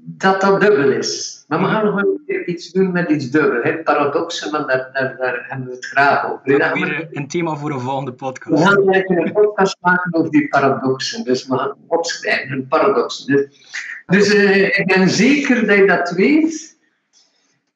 dat 0.00 0.40
dat 0.40 0.60
dubbel 0.60 0.90
is. 0.92 1.44
Maar 1.48 1.58
we 1.60 1.64
gaan 1.66 1.84
nog 1.84 1.96
een 2.02 2.22
iets 2.46 2.70
doen 2.70 2.92
met 2.92 3.10
iets 3.10 3.30
dubbel. 3.30 3.62
Hè? 3.62 3.78
Paradoxen, 3.78 4.50
want 4.50 4.68
daar, 4.68 4.90
daar, 4.92 5.16
daar 5.16 5.44
hebben 5.48 5.66
we 5.66 5.74
het 5.74 5.86
graag 5.86 6.32
over. 6.32 6.58
dat 6.58 6.76
is 6.76 6.82
weer 6.82 7.08
een 7.10 7.28
thema 7.28 7.56
voor 7.56 7.70
een 7.70 7.80
volgende 7.80 8.10
We 8.10 8.16
podcast. 8.16 8.64
gaan 8.64 8.92
eigenlijk 8.92 9.26
een 9.26 9.32
podcast 9.32 9.76
maken 9.80 10.14
over 10.14 10.30
die 10.30 10.48
paradoxen. 10.48 11.24
Dus 11.24 11.46
we 11.46 11.58
gaan 11.58 11.76
opschrijven, 11.86 12.56
een 12.56 12.68
paradox. 12.68 13.24
Dus, 13.24 13.46
dus 14.06 14.34
eh, 14.34 14.78
ik 14.78 14.86
ben 14.86 15.08
zeker 15.08 15.66
dat 15.66 15.76
je 15.76 15.86
dat 15.86 16.10
weet. 16.10 16.78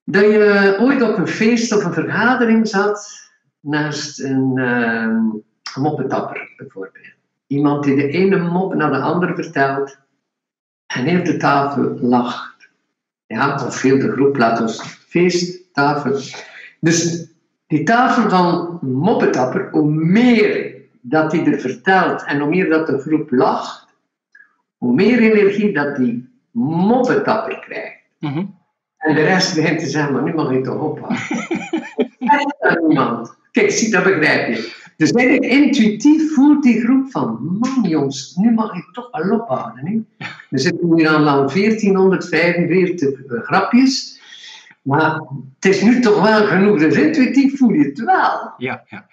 Dat 0.04 0.22
je 0.22 0.76
ooit 0.80 1.02
op 1.02 1.16
een 1.16 1.28
feest 1.28 1.72
of 1.76 1.85
een 1.85 1.92
vergadering 1.92 2.68
zat 2.68 3.30
naast 3.61 4.20
een 4.20 4.52
uh, 4.54 5.83
moppetapper 5.83 6.52
bijvoorbeeld. 6.56 7.06
Iemand 7.46 7.85
die 7.85 7.96
de 7.96 8.09
ene 8.09 8.38
mop 8.38 8.74
naar 8.74 8.90
de 8.90 8.98
andere 8.98 9.35
vertelt 9.35 9.98
en 10.87 11.04
heel 11.04 11.24
de 11.24 11.37
tafel 11.37 11.98
lacht. 12.00 12.60
Ja, 13.31 13.66
of 13.66 13.83
heel 13.83 13.99
de 13.99 14.12
groep, 14.12 14.37
laat 14.37 14.61
ons 14.61 14.83
feesttafel. 14.83 16.21
Dus 16.81 17.29
die 17.66 17.83
tafel 17.83 18.29
van 18.29 18.79
moppetapper, 18.83 19.69
hoe 19.71 19.90
meer 19.90 20.75
dat 21.01 21.33
hij 21.33 21.47
er 21.47 21.61
vertelt 21.61 22.25
en 22.25 22.40
hoe 22.40 22.49
meer 22.49 22.69
dat 22.69 22.87
de 22.87 22.99
groep 22.99 23.31
lacht, 23.31 23.87
hoe 24.77 24.95
meer 24.95 25.19
energie 25.19 25.73
dat 25.73 25.97
die 25.97 26.29
moppetapper 26.51 27.59
krijgt. 27.59 28.01
Mhm. 28.19 28.45
En 28.97 29.14
de 29.14 29.23
rest 29.23 29.55
begint 29.55 29.79
te 29.79 29.87
zeggen, 29.87 30.12
maar 30.12 30.23
nu 30.23 30.35
mag 30.35 30.53
je 30.53 30.61
toch 30.61 30.83
ophouden. 30.83 31.23
Aan 32.61 32.87
niemand. 32.88 33.38
Kijk, 33.51 33.71
zie, 33.71 33.91
dat 33.91 34.05
begrijp 34.05 34.49
je. 34.49 34.79
Dus 34.97 35.11
eigenlijk 35.11 35.53
intuïtief 35.53 36.35
voelt 36.35 36.63
die 36.63 36.81
groep 36.81 37.11
van, 37.11 37.59
man 37.61 37.89
jongens, 37.89 38.35
nu 38.37 38.51
mag 38.53 38.75
ik 38.75 38.89
toch 38.93 39.09
wel 39.11 39.41
ophouden. 39.41 39.87
Hè? 39.87 40.27
We 40.49 40.59
zitten 40.59 40.95
hier 40.95 41.09
aan 41.09 41.23
lang 41.23 41.53
1445 41.53 43.25
eh, 43.25 43.43
grapjes, 43.43 44.21
maar 44.83 45.21
het 45.55 45.75
is 45.75 45.83
nu 45.83 46.01
toch 46.01 46.23
wel 46.23 46.47
genoeg. 46.47 46.79
Dus 46.79 46.97
intuïtief 46.97 47.59
voel 47.59 47.73
je 47.73 47.85
het 47.85 47.99
wel. 47.99 48.55
Ja, 48.57 48.85
ja. 48.89 49.07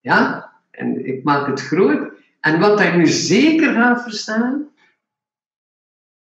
Ja? 0.00 0.52
En 0.70 1.06
ik 1.06 1.24
maak 1.24 1.46
het 1.46 1.60
groot. 1.60 2.12
En 2.40 2.60
wat 2.60 2.78
hij 2.78 2.96
nu 2.96 3.06
zeker 3.06 3.72
gaat 3.72 4.02
verstaan, 4.02 4.68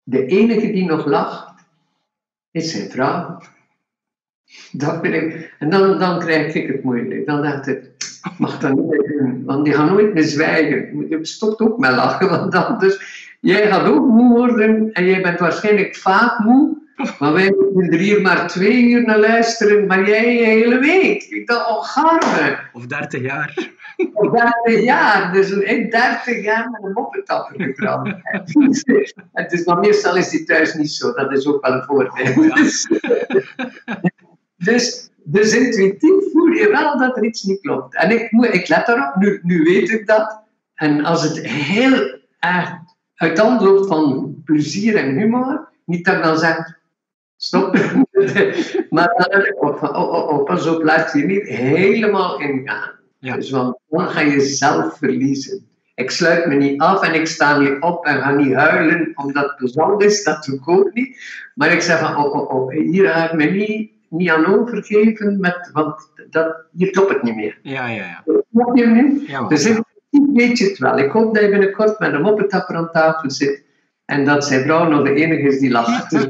de 0.02 0.26
enige 0.26 0.72
die 0.72 0.84
nog 0.84 1.06
lacht, 1.06 1.54
is 2.50 2.70
zijn 2.70 2.90
vrouw. 2.90 3.40
Dat 4.72 4.98
vind 5.02 5.14
ik. 5.14 5.54
En 5.58 5.70
dan, 5.70 5.98
dan 5.98 6.18
krijg 6.18 6.54
ik 6.54 6.68
het 6.68 6.82
moeilijk. 6.82 7.26
Dan 7.26 7.42
dacht 7.42 7.66
ik, 7.66 7.82
ik 8.24 8.38
mag 8.38 8.58
dat 8.58 8.72
niet 8.72 9.04
doen, 9.18 9.44
want 9.44 9.64
die 9.64 9.74
gaan 9.74 9.88
nooit 9.88 10.14
meer 10.14 10.22
zwijgen. 10.22 11.06
Je 11.08 11.18
stopt 11.22 11.60
ook 11.60 11.78
met 11.78 11.90
lachen, 11.90 12.28
want 12.30 12.54
anders, 12.54 13.36
jij 13.40 13.66
gaat 13.66 13.86
ook 13.86 14.08
moe 14.08 14.38
worden 14.38 14.92
en 14.92 15.06
jij 15.06 15.22
bent 15.22 15.38
waarschijnlijk 15.38 15.96
vaak 15.96 16.38
moe 16.38 16.82
Maar 17.18 17.32
wij 17.32 17.54
moeten 17.72 17.92
er 17.92 17.98
hier 17.98 18.20
maar 18.20 18.48
twee 18.48 18.82
uur 18.82 19.02
naar 19.02 19.18
luisteren, 19.18 19.86
maar 19.86 20.08
jij 20.08 20.38
een 20.38 20.44
hele 20.44 20.78
week. 20.78 21.22
Ik 21.22 21.46
dacht, 21.46 21.68
oh, 21.68 21.84
garme. 21.84 22.58
Of 22.72 22.86
30 22.86 23.20
jaar. 23.20 23.72
Of 24.12 24.30
30 24.64 24.84
jaar, 24.84 25.32
dus 25.32 25.50
in 25.50 25.90
30 25.90 26.42
jaar 26.42 26.70
met 26.70 26.82
een 26.82 26.92
moppetapper 26.92 27.62
getrapt. 27.64 28.08
Het 29.32 29.52
is, 29.52 29.64
maar 29.64 29.78
meestal 29.78 30.16
is 30.16 30.28
die 30.28 30.44
thuis 30.44 30.74
niet 30.74 30.90
zo, 30.90 31.12
dat 31.12 31.32
is 31.32 31.46
ook 31.46 31.66
wel 31.66 31.74
een 31.74 31.82
voordeel. 31.82 32.42
Ja. 32.42 32.54
Dus, 34.64 35.10
dus, 35.24 35.54
intuïtief 35.54 36.32
voel 36.32 36.46
je 36.46 36.68
wel 36.70 36.98
dat 36.98 37.16
er 37.16 37.24
iets 37.24 37.42
niet 37.42 37.60
klopt. 37.60 37.94
En 37.94 38.10
ik, 38.10 38.32
moet, 38.32 38.54
ik 38.54 38.68
let 38.68 38.86
daarop, 38.86 39.14
nu, 39.14 39.40
nu 39.42 39.62
weet 39.62 39.90
ik 39.90 40.06
dat. 40.06 40.42
En 40.74 41.04
als 41.04 41.22
het 41.22 41.46
heel 41.46 42.20
erg 42.38 42.70
uit 43.14 43.38
hand 43.38 43.60
loopt 43.60 43.86
van 43.86 44.34
plezier 44.44 44.96
en 44.96 45.18
humor, 45.18 45.68
niet 45.84 46.04
dat 46.04 46.14
ik 46.14 46.22
dan 46.22 46.38
zeg, 46.38 46.78
stop. 47.36 47.72
maar 48.94 49.12
dan 49.16 49.26
heb 49.28 49.44
ik 49.44 49.64
ook 49.64 49.78
van, 49.78 49.96
oh, 49.96 50.12
oh, 50.12 50.28
oh, 50.28 50.44
pas 50.44 50.66
op, 50.66 50.82
laat 50.82 51.12
je 51.12 51.24
niet 51.24 51.48
helemaal 51.48 52.40
ingaan. 52.40 52.90
Ja. 53.18 53.34
Dus 53.34 53.50
want 53.50 53.78
dan 53.88 54.08
ga 54.08 54.20
je 54.20 54.40
zelf 54.40 54.98
verliezen. 54.98 55.66
Ik 55.94 56.10
sluit 56.10 56.46
me 56.46 56.54
niet 56.54 56.80
af 56.80 57.02
en 57.02 57.14
ik 57.14 57.26
sta 57.26 57.58
niet 57.58 57.76
op 57.80 58.06
en 58.06 58.20
ga 58.20 58.30
niet 58.30 58.54
huilen 58.54 59.12
omdat 59.14 59.44
het 59.44 59.56
plezant 59.56 60.02
is, 60.02 60.24
dat 60.24 60.44
doe 60.44 60.54
ik 60.54 60.68
ook 60.68 60.94
niet. 60.94 61.18
Maar 61.54 61.72
ik 61.72 61.80
zeg 61.80 61.98
van, 61.98 62.16
oh, 62.16 62.34
oh, 62.34 62.54
oh, 62.54 62.70
hier 62.70 63.08
ga 63.08 63.30
ik 63.30 63.32
me 63.32 63.44
niet, 63.44 63.90
niet 64.14 64.30
aan 64.30 64.46
overgeven, 64.46 65.40
met, 65.40 65.70
want 65.72 66.10
dat, 66.30 66.56
hier 66.72 66.90
klopt 66.90 67.12
het 67.12 67.22
niet 67.22 67.36
meer. 67.36 67.58
Ja, 67.62 67.86
ja, 67.86 68.04
ja. 68.04 68.24
Snap 68.52 68.76
je 68.76 68.86
nu? 68.86 69.24
ja, 69.26 69.48
Dus 69.48 69.64
ik 69.64 69.82
weet 70.32 70.58
je 70.58 70.64
het 70.64 70.78
wel. 70.78 70.98
Ik 70.98 71.10
hoop 71.10 71.34
dat 71.34 71.42
je 71.42 71.50
binnenkort 71.50 71.98
met 71.98 72.12
een 72.12 72.22
moppetapper 72.22 72.76
aan 72.76 72.90
tafel 72.90 73.30
zit 73.30 73.64
en 74.04 74.24
dat 74.24 74.44
zijn 74.44 74.62
vrouw 74.62 74.88
nog 74.88 75.02
de 75.02 75.14
enige 75.14 75.48
is 75.48 75.58
die 75.58 75.70
lacht. 75.70 76.10
Dus 76.10 76.26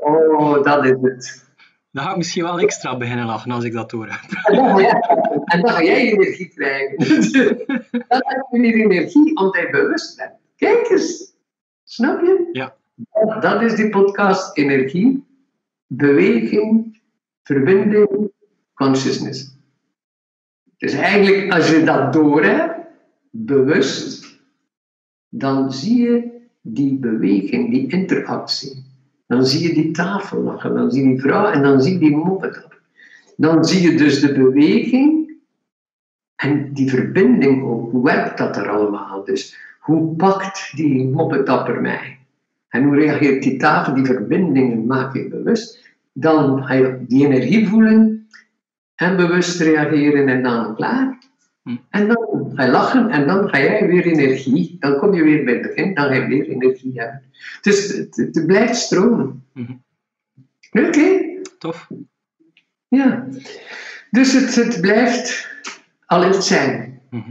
oh, 0.00 0.62
dat 0.62 0.84
is 0.84 0.96
het. 1.00 1.46
Dan 1.90 2.04
ga 2.04 2.10
ik 2.10 2.16
misschien 2.16 2.42
wel 2.42 2.58
extra 2.58 2.96
beginnen 2.96 3.26
lachen 3.26 3.50
als 3.50 3.64
ik 3.64 3.72
dat 3.72 3.90
heb. 3.90 4.08
En 5.44 5.60
dan 5.60 5.70
ga 5.70 5.82
jij, 5.82 6.12
energie 6.12 6.48
krijgen. 6.48 6.96
Dan 8.08 8.22
heb 8.24 8.46
je 8.50 8.60
weer 8.60 8.74
energie 8.74 9.36
omdat 9.36 9.60
je 9.60 9.68
bewust 9.70 10.16
bent. 10.16 10.32
Kijk 10.56 10.88
eens. 10.88 11.32
Snap 11.84 12.20
je? 12.20 12.48
Ja. 12.52 12.74
Dat 13.40 13.62
is 13.62 13.74
die 13.74 13.88
podcast 13.88 14.56
energie, 14.56 15.24
beweging, 15.86 16.97
verbinding, 17.48 18.30
consciousness. 18.74 19.56
Dus 20.76 20.92
eigenlijk, 20.92 21.52
als 21.52 21.70
je 21.70 21.84
dat 21.84 22.12
door 22.12 22.44
hebt, 22.44 22.74
bewust, 23.30 24.40
dan 25.28 25.72
zie 25.72 26.02
je 26.02 26.30
die 26.60 26.98
beweging, 26.98 27.70
die 27.70 27.90
interactie. 27.90 28.84
Dan 29.26 29.46
zie 29.46 29.68
je 29.68 29.74
die 29.74 29.90
tafel 29.90 30.42
lachen, 30.42 30.74
dan 30.74 30.90
zie 30.90 31.02
je 31.02 31.08
die 31.08 31.20
vrouw 31.20 31.46
en 31.46 31.62
dan 31.62 31.82
zie 31.82 31.92
je 31.92 31.98
die 31.98 32.16
moppetap. 32.16 32.80
Dan 33.36 33.64
zie 33.64 33.90
je 33.90 33.96
dus 33.96 34.20
de 34.20 34.32
beweging 34.32 35.36
en 36.36 36.72
die 36.72 36.90
verbinding 36.90 37.62
ook. 37.62 37.90
Hoe 37.90 38.04
werkt 38.04 38.38
dat 38.38 38.56
er 38.56 38.68
allemaal? 38.68 39.24
Dus 39.24 39.56
hoe 39.80 40.16
pakt 40.16 40.76
die 40.76 41.08
moppetapper 41.08 41.80
mij? 41.80 42.18
En 42.68 42.84
hoe 42.84 42.96
reageert 42.96 43.42
die 43.42 43.56
tafel? 43.56 43.94
Die 43.94 44.04
verbindingen 44.04 44.86
maak 44.86 45.14
je 45.14 45.28
bewust. 45.28 45.87
Dan 46.20 46.64
ga 46.64 46.74
je 46.74 47.04
die 47.08 47.26
energie 47.26 47.68
voelen 47.68 48.28
en 48.94 49.16
bewust 49.16 49.60
reageren 49.60 50.28
en 50.28 50.42
dan 50.42 50.74
klaar. 50.74 51.18
Hm. 51.62 51.76
En 51.90 52.08
dan 52.08 52.52
ga 52.54 52.64
je 52.64 52.70
lachen 52.70 53.10
en 53.10 53.26
dan 53.26 53.48
ga 53.48 53.58
jij 53.58 53.86
weer 53.86 54.06
energie. 54.06 54.76
Dan 54.80 54.98
kom 54.98 55.14
je 55.14 55.22
weer 55.22 55.44
bij 55.44 55.54
het 55.54 55.62
begin, 55.62 55.94
dan 55.94 56.04
ga 56.04 56.14
je 56.14 56.26
weer 56.26 56.48
energie 56.48 56.92
hebben. 56.94 57.22
Dus 57.60 57.88
het, 58.10 58.42
blijft 58.46 58.76
stromen. 58.76 59.44
Mhm. 59.52 59.72
Oké? 60.70 61.18
Tof. 61.58 61.88
Ja. 62.88 63.26
Dus 64.10 64.32
het, 64.32 64.54
het 64.54 64.80
blijft 64.80 65.48
alert 66.06 66.44
zijn. 66.44 67.00
Mhm. 67.10 67.30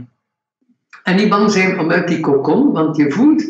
En 1.02 1.16
niet 1.16 1.28
bang 1.28 1.50
zijn 1.50 1.78
om 1.78 1.90
uit 1.90 2.08
die 2.08 2.20
kokon, 2.20 2.72
want 2.72 2.96
je 2.96 3.10
voelt, 3.10 3.48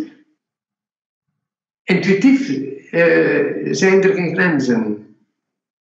intuïtief 1.85 2.49
eh, 2.91 3.73
zijn 3.75 4.03
er 4.03 4.15
geen 4.15 4.35
grenzen. 4.35 4.98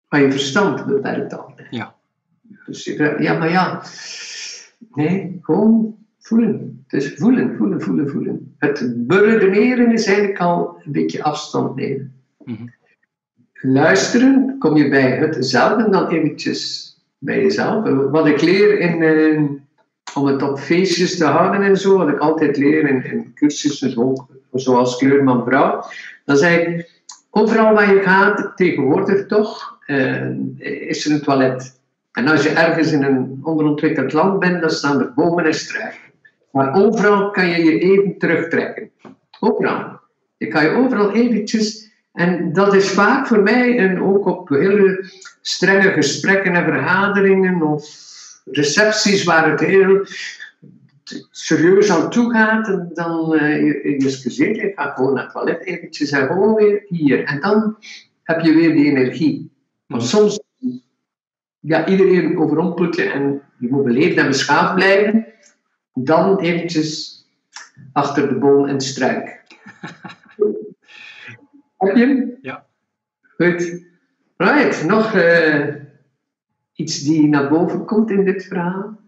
Maar 0.09 0.21
je 0.21 0.31
verstand 0.31 0.85
beperkt 0.85 1.37
altijd. 1.37 1.67
Ja. 1.69 1.95
Dus 2.65 2.83
je, 2.83 3.15
ja, 3.19 3.37
maar 3.37 3.49
ja. 3.49 3.83
Nee, 4.93 5.39
gewoon 5.41 5.97
voelen. 6.19 6.83
Dus 6.87 7.13
voelen, 7.13 7.55
voelen, 7.57 7.81
voelen, 7.81 8.09
voelen. 8.09 8.55
Het 8.57 9.07
beredeneren 9.07 9.91
is 9.91 10.05
eigenlijk 10.05 10.39
al 10.39 10.81
een 10.85 10.91
beetje 10.91 11.23
afstand 11.23 11.75
nemen. 11.75 12.13
Mhm. 12.43 12.67
Luisteren, 13.53 14.55
kom 14.59 14.77
je 14.77 14.89
bij 14.89 15.17
hetzelfde 15.17 15.89
dan 15.89 16.07
eventjes 16.07 16.93
bij 17.17 17.41
jezelf. 17.41 18.09
Wat 18.11 18.27
ik 18.27 18.41
leer 18.41 18.79
in, 18.79 19.01
eh, 19.01 19.41
om 20.13 20.25
het 20.25 20.41
op 20.41 20.59
feestjes 20.59 21.17
te 21.17 21.25
houden 21.25 21.61
en 21.61 21.77
zo, 21.77 21.97
wat 21.97 22.09
ik 22.09 22.19
altijd 22.19 22.57
leer 22.57 22.89
in, 22.89 23.03
in 23.03 23.31
cursussen, 23.33 24.25
zoals 24.51 24.97
Kleurman 24.97 25.43
Vrouw, 25.43 25.83
dan 26.25 26.37
zeg 26.37 26.59
ik, 26.59 27.01
overal 27.29 27.73
waar 27.73 27.93
je 27.93 28.01
gaat, 28.01 28.51
tegenwoordig 28.55 29.25
toch, 29.25 29.78
is 30.89 31.05
er 31.05 31.11
een 31.11 31.21
toilet. 31.21 31.79
En 32.11 32.27
als 32.27 32.43
je 32.43 32.49
ergens 32.49 32.91
in 32.91 33.03
een 33.03 33.39
onderontwikkeld 33.43 34.13
land 34.13 34.39
bent, 34.39 34.61
dan 34.61 34.69
staan 34.69 34.99
er 34.99 35.13
bomen 35.13 35.45
en 35.45 35.53
struiken. 35.53 35.99
Maar 36.51 36.75
overal 36.75 37.31
kan 37.31 37.47
je 37.47 37.63
je 37.63 37.79
even 37.79 38.17
terugtrekken. 38.17 38.89
Overal. 39.39 39.99
Je 40.37 40.47
kan 40.47 40.63
je 40.63 40.69
overal 40.69 41.11
eventjes... 41.11 41.87
En 42.13 42.53
dat 42.53 42.73
is 42.73 42.89
vaak 42.89 43.27
voor 43.27 43.43
mij, 43.43 43.77
en 43.77 44.01
ook 44.01 44.25
op 44.25 44.49
hele 44.49 45.11
strenge 45.41 45.91
gesprekken 45.91 46.55
en 46.55 46.63
vergaderingen 46.63 47.61
of 47.61 47.85
recepties 48.45 49.23
waar 49.23 49.49
het 49.49 49.59
heel 49.59 50.05
serieus 51.31 51.89
aan 51.91 52.09
toe 52.09 52.31
gaat, 52.31 52.67
en 52.67 52.89
dan 52.93 53.35
eh, 53.35 53.65
je, 53.65 53.81
excuseert, 53.81 54.55
je 54.55 54.71
gaat 54.75 54.95
gewoon 54.95 55.13
naar 55.13 55.23
het 55.23 55.31
toilet 55.31 55.65
eventjes 55.65 56.11
en 56.11 56.27
gewoon 56.27 56.53
weer 56.55 56.85
hier. 56.87 57.23
En 57.23 57.39
dan 57.39 57.77
heb 58.23 58.39
je 58.39 58.53
weer 58.53 58.73
die 58.73 58.85
energie. 58.85 59.51
Want 59.89 60.03
soms, 60.03 60.39
ja, 61.59 61.87
iedereen 61.87 62.37
overrompelt 62.37 62.95
je 62.95 63.03
en 63.03 63.41
je 63.59 63.69
moet 63.69 63.83
beleefd 63.83 64.17
en 64.17 64.27
beschaafd 64.27 64.75
blijven. 64.75 65.25
Dan 65.93 66.39
eventjes 66.39 67.17
achter 67.93 68.27
de 68.27 68.35
boom 68.35 68.65
en 68.65 68.81
struik. 68.81 69.27
Heb 71.77 71.95
je 71.95 72.05
hem? 72.05 72.37
Ja. 72.41 72.65
Goed. 73.21 73.87
Right, 74.37 74.85
nog 74.85 75.13
eh, 75.13 75.75
iets 76.73 76.99
die 76.99 77.27
naar 77.27 77.49
boven 77.49 77.85
komt 77.85 78.09
in 78.09 78.25
dit 78.25 78.45
verhaal? 78.45 78.99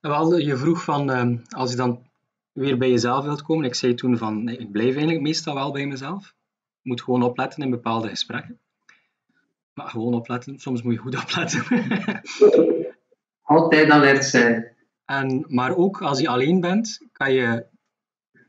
Wel, 0.00 0.36
je 0.36 0.56
vroeg 0.56 0.84
van, 0.84 1.10
ehm, 1.10 1.36
als 1.48 1.70
je 1.70 1.76
dan 1.76 2.06
weer 2.52 2.78
bij 2.78 2.90
jezelf 2.90 3.24
wilt 3.24 3.42
komen. 3.42 3.64
Ik 3.64 3.74
zei 3.74 3.94
toen 3.94 4.16
van, 4.16 4.44
nee, 4.44 4.56
ik 4.56 4.72
blijf 4.72 4.90
eigenlijk 4.90 5.20
meestal 5.20 5.54
wel 5.54 5.72
bij 5.72 5.86
mezelf. 5.86 6.26
Ik 6.80 6.84
moet 6.84 7.02
gewoon 7.02 7.22
opletten 7.22 7.62
in 7.62 7.70
bepaalde 7.70 8.08
gesprekken. 8.08 8.60
Maar 9.78 9.88
gewoon 9.88 10.14
opletten, 10.14 10.58
soms 10.58 10.82
moet 10.82 10.92
je 10.92 10.98
goed 10.98 11.16
opletten. 11.22 11.64
Altijd 13.42 13.90
alert 13.90 14.24
zijn. 14.24 14.76
en, 15.04 15.44
maar 15.48 15.76
ook 15.76 16.02
als 16.02 16.20
je 16.20 16.28
alleen 16.28 16.60
bent, 16.60 17.06
kan 17.12 17.32
je 17.32 17.66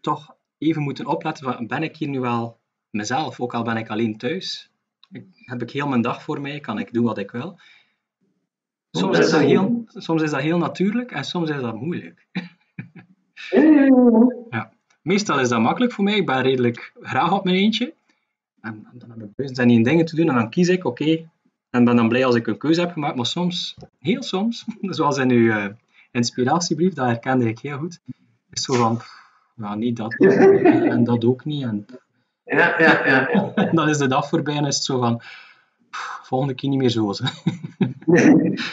toch 0.01 0.35
even 0.57 0.81
moeten 0.81 1.05
opletten 1.05 1.43
van, 1.43 1.67
ben 1.67 1.83
ik 1.83 1.95
hier 1.95 2.09
nu 2.09 2.19
wel 2.19 2.59
mezelf, 2.89 3.39
ook 3.39 3.53
al 3.53 3.63
ben 3.63 3.77
ik 3.77 3.89
alleen 3.89 4.17
thuis? 4.17 4.71
Ik, 5.11 5.25
heb 5.33 5.61
ik 5.61 5.71
heel 5.71 5.87
mijn 5.87 6.01
dag 6.01 6.23
voor 6.23 6.41
mij, 6.41 6.59
kan 6.59 6.79
ik 6.79 6.93
doen 6.93 7.05
wat 7.05 7.17
ik 7.17 7.31
wil? 7.31 7.59
Soms 8.91 9.17
is 9.19 9.29
dat 9.29 9.41
heel, 9.41 9.83
soms 9.87 10.21
is 10.21 10.31
dat 10.31 10.41
heel 10.41 10.57
natuurlijk 10.57 11.11
en 11.11 11.23
soms 11.23 11.49
is 11.49 11.61
dat 11.61 11.75
moeilijk. 11.75 12.27
Ja. 14.49 14.73
Meestal 15.01 15.39
is 15.39 15.49
dat 15.49 15.59
makkelijk 15.59 15.93
voor 15.93 16.03
mij. 16.03 16.15
Ik 16.15 16.25
ben 16.25 16.41
redelijk 16.41 16.93
graag 17.01 17.31
op 17.31 17.43
mijn 17.43 17.55
eentje. 17.55 17.93
En 18.61 18.87
dan 18.93 19.09
heb 19.09 19.21
ik 19.21 19.29
duizend 19.35 19.59
en 19.59 19.69
één 19.69 19.83
dingen 19.83 20.05
te 20.05 20.15
doen 20.15 20.29
en 20.29 20.35
dan 20.35 20.49
kies 20.49 20.67
ik, 20.67 20.85
oké. 20.85 21.29
En 21.69 21.83
ben 21.83 21.95
dan 21.95 22.09
blij 22.09 22.25
als 22.25 22.35
ik 22.35 22.47
een 22.47 22.57
keuze 22.57 22.81
heb 22.81 22.91
gemaakt. 22.91 23.15
Maar 23.15 23.25
soms, 23.25 23.75
heel 23.99 24.23
soms, 24.23 24.65
zoals 24.81 25.17
in 25.17 25.31
uw 25.31 25.51
eh, 25.51 25.65
inspiratiebrief, 26.11 26.93
dat 26.93 27.05
herkende 27.05 27.47
ik 27.47 27.59
heel 27.59 27.77
goed, 27.77 27.99
is 28.49 28.63
zo 28.63 28.73
van, 28.73 29.01
ja, 29.55 29.75
niet 29.75 29.97
dat 29.97 30.15
en 30.93 31.03
dat 31.03 31.25
ook 31.25 31.45
niet. 31.45 31.63
En, 31.63 31.85
Ja, 32.43 32.79
ja, 32.79 33.07
ja, 33.07 33.29
ja. 33.31 33.51
en 33.69 33.75
dan 33.75 33.89
is 33.89 33.97
de 33.97 34.07
dag 34.07 34.29
voorbij 34.29 34.55
en 34.55 34.65
is 34.65 34.75
het 34.75 34.83
zo 34.83 34.99
van, 34.99 35.21
volgende 36.23 36.53
keer 36.53 36.69
niet 36.69 36.79
meer 36.79 36.89
zo. 36.89 37.13
zo. 37.13 37.23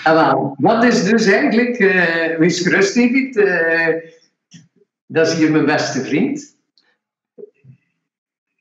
Ah, 0.03 0.53
dat 0.57 0.85
is 0.85 1.05
dus 1.05 1.27
eigenlijk, 1.27 1.79
eh 1.79 2.38
wees 2.38 2.61
gerust 2.61 2.94
David, 2.94 3.37
eh, 3.37 4.11
dat 5.07 5.27
is 5.27 5.35
hier 5.35 5.51
mijn 5.51 5.64
beste 5.64 6.01
vriend. 6.01 6.55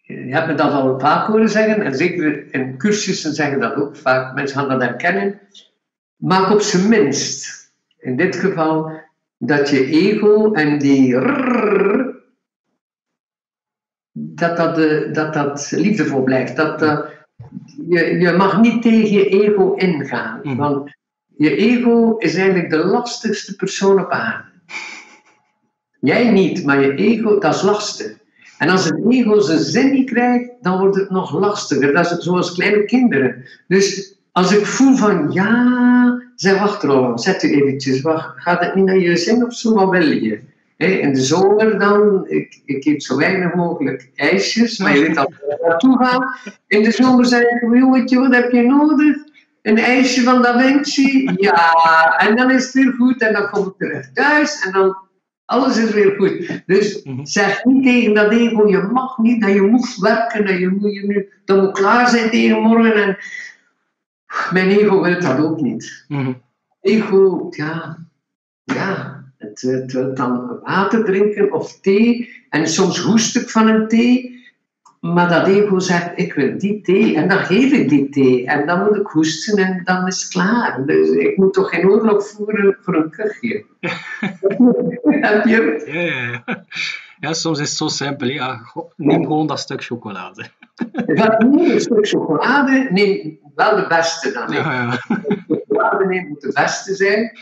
Je 0.08 0.34
hebt 0.34 0.48
me 0.48 0.54
dat 0.54 0.72
al 0.72 1.00
vaak 1.00 1.28
horen 1.28 1.50
zeggen, 1.50 1.82
en 1.82 1.96
zeker 1.96 2.54
in 2.54 2.78
cursussen 2.78 3.34
zeggen 3.34 3.60
dat 3.60 3.76
ook 3.76 3.96
vaak, 3.96 4.36
mensen 4.36 4.58
gaan 4.58 4.70
dat 4.70 4.82
herkennen. 4.82 5.39
Maak 6.15 6.52
op 6.52 6.62
zijn 6.62 6.89
minst, 6.89 7.72
in 7.98 8.15
dit 8.15 8.36
geval, 8.36 8.91
dat 9.38 9.70
je 9.70 9.86
ego 9.86 10.54
en 10.54 10.80
die 10.80 11.18
rrrr, 11.18 12.15
dat 14.12 14.58
dat, 14.58 14.78
eh, 14.78 15.13
dat, 15.13 15.34
dat 15.34 15.72
liefdevol 15.72 16.24
blijft. 16.24 16.56
Dat, 16.56 16.80
dat, 16.80 17.12
je, 17.89 18.20
je 18.20 18.32
mag 18.32 18.62
niet 18.62 18.82
tegen 18.82 19.12
je 19.12 19.30
ego 19.30 19.74
ingaan. 19.74 20.39
Mhm. 20.44 20.56
Want 20.56 20.91
je 21.38 21.56
ego 21.56 22.18
is 22.18 22.36
eigenlijk 22.36 22.70
de 22.70 22.86
lastigste 22.86 23.56
persoon 23.56 24.00
op 24.00 24.12
aarde. 24.12 24.50
Jij 26.00 26.32
niet, 26.32 26.65
maar 26.65 26.82
je 26.82 26.96
ego, 26.96 27.39
dat 27.39 27.56
is 27.56 27.62
lastig. 27.62 28.24
En 28.58 28.70
als 28.70 28.86
het 28.86 29.02
ego 29.10 29.39
zijn 29.39 29.60
zin 29.60 29.91
niet 29.91 30.10
krijgt, 30.10 30.50
dan 30.62 30.80
wordt 30.80 30.96
het 30.96 31.10
nog 31.10 31.39
lastiger. 31.39 31.94
Dat 31.94 32.12
is 32.12 32.18
zoals 32.18 32.54
kleine 32.54 32.86
kinderen. 32.86 33.46
Dus 33.68 34.15
als 34.32 34.58
ik 34.58 34.65
voel 34.65 34.96
van, 34.96 35.32
ja, 35.32 36.22
zeg, 36.36 36.60
wacht 36.60 36.84
Roland, 36.84 37.22
zet 37.22 37.44
u 37.44 37.52
eventjes, 37.52 38.02
wacht, 38.02 38.41
gaat 38.41 38.60
het 38.60 38.76
niet 38.76 38.86
naar 38.86 38.98
je 38.98 39.18
zin 39.18 39.46
of 39.46 39.54
zo, 39.54 39.74
wat 39.74 39.89
wil 39.89 40.12
je? 40.12 40.39
In 40.78 41.13
de 41.13 41.22
zomer 41.22 41.80
dan, 41.80 42.26
ik, 42.28 42.62
ik 42.65 43.02
zo 43.02 43.18
weinig 43.18 43.54
mogelijk 43.54 44.10
ijsjes, 44.15 44.78
maar 44.78 44.96
je 44.96 45.02
weet 45.02 45.15
waar 45.15 45.28
ik 45.28 45.62
naartoe 45.62 45.98
gaan. 45.98 46.36
In 46.68 46.84
de 46.84 46.91
zomer 46.91 47.26
zeg 47.26 47.41
ik, 47.41 47.62
jongetje, 47.62 48.20
wat 48.20 48.34
heb 48.34 48.52
je 48.52 48.62
nodig? 48.62 49.15
Een 49.62 49.78
ijsje 49.78 50.22
van 50.22 50.41
Da 50.41 50.60
Vinci? 50.60 51.32
Ja, 51.38 51.74
en 52.18 52.36
dan 52.36 52.52
is 52.52 52.63
het 52.63 52.74
weer 52.74 52.94
goed 52.98 53.22
en 53.22 53.34
dan 53.34 53.50
kom 53.50 53.68
ik 53.68 53.74
terug 53.78 54.12
thuis 54.13 54.65
en 54.65 54.72
dan 54.72 54.98
alles 55.45 55.77
is 55.77 55.91
weer 55.91 56.15
goed. 56.17 56.62
Dus 56.65 57.03
Mhm. 57.03 57.25
zeg 57.25 57.63
niet 57.63 57.84
tegen 57.84 58.13
dat 58.13 58.31
ego, 58.31 58.67
je 58.67 58.89
mag 58.91 59.17
niet, 59.17 59.41
dat 59.41 59.53
je 59.53 59.62
moet 59.62 59.95
werken, 59.95 60.45
dat 60.45 60.58
je 60.58 60.69
moet, 60.69 60.93
je 60.93 61.05
nu, 61.05 61.29
dat 61.45 61.62
moet 61.62 61.71
klaar 61.71 62.10
zijn 62.10 62.29
tegen 62.29 62.62
morgen. 62.62 62.93
En 62.95 63.17
mijn 64.51 64.69
ego 64.69 65.01
wil 65.01 65.19
dat 65.21 65.39
ook 65.39 65.62
niet. 65.62 66.05
Mhm. 66.08 66.34
Ego, 66.81 67.47
ja, 67.49 67.97
ja, 68.63 69.23
het, 69.38 69.62
het 69.62 69.91
wil 69.91 70.15
dan 70.15 70.60
water 70.63 71.03
drinken 71.05 71.53
of 71.53 71.79
thee. 71.79 72.29
En 72.49 72.67
soms 72.67 72.99
hoest 72.99 73.36
ik 73.36 73.49
van 73.49 73.67
een 73.67 73.88
thee. 73.88 74.35
Maar 75.13 75.30
dat 75.30 75.48
ego 75.48 75.80
zegt, 75.80 76.12
ik 76.15 76.34
wil 76.34 76.58
die 76.58 76.82
thee. 76.82 77.15
En 77.15 77.28
dan 77.28 77.38
geef 77.38 77.72
ik 77.72 77.89
die 77.89 78.10
thee. 78.10 78.46
En 78.46 78.65
dan 78.65 78.84
moet 78.84 78.96
ik 78.96 79.08
hoesten 79.08 79.58
en 79.58 79.82
dan 79.84 80.08
is 80.08 80.22
het 80.22 80.32
klaar. 80.32 80.86
Dus 80.86 81.10
ik 81.10 81.38
moet 81.38 81.54
toch 81.54 81.70
geen 81.70 81.89
oorlog 81.89 82.28
voeren 82.28 82.78
voor 82.82 82.96
een 82.96 83.10
kuchje. 83.10 83.65
Heb 85.26 85.46
je? 85.46 85.84
Ja, 85.86 86.02
ja, 86.02 86.41
ja. 86.46 86.65
ja, 87.20 87.34
soms 87.34 87.60
is 87.60 87.70
het 87.70 87.78
zo 87.78 87.88
simpel. 87.88 88.28
Ja, 88.28 88.62
neem 88.96 89.24
gewoon 89.24 89.48
dat 89.48 89.60
stuk 89.60 89.84
chocolade. 89.84 90.46
Gaat 91.20 91.44
niet 91.44 91.70
een 91.70 91.82
stuk 91.82 92.08
chocolade, 92.08 92.88
neem 92.91 93.39
wel 93.56 93.76
de 93.76 93.86
beste 93.88 94.32
dan. 94.32 94.52
Ja, 94.52 94.74
ja. 94.74 94.89
chocolade 95.48 96.26
moet 96.30 96.41
de 96.41 96.52
beste 96.54 96.96
zijn. 96.96 97.39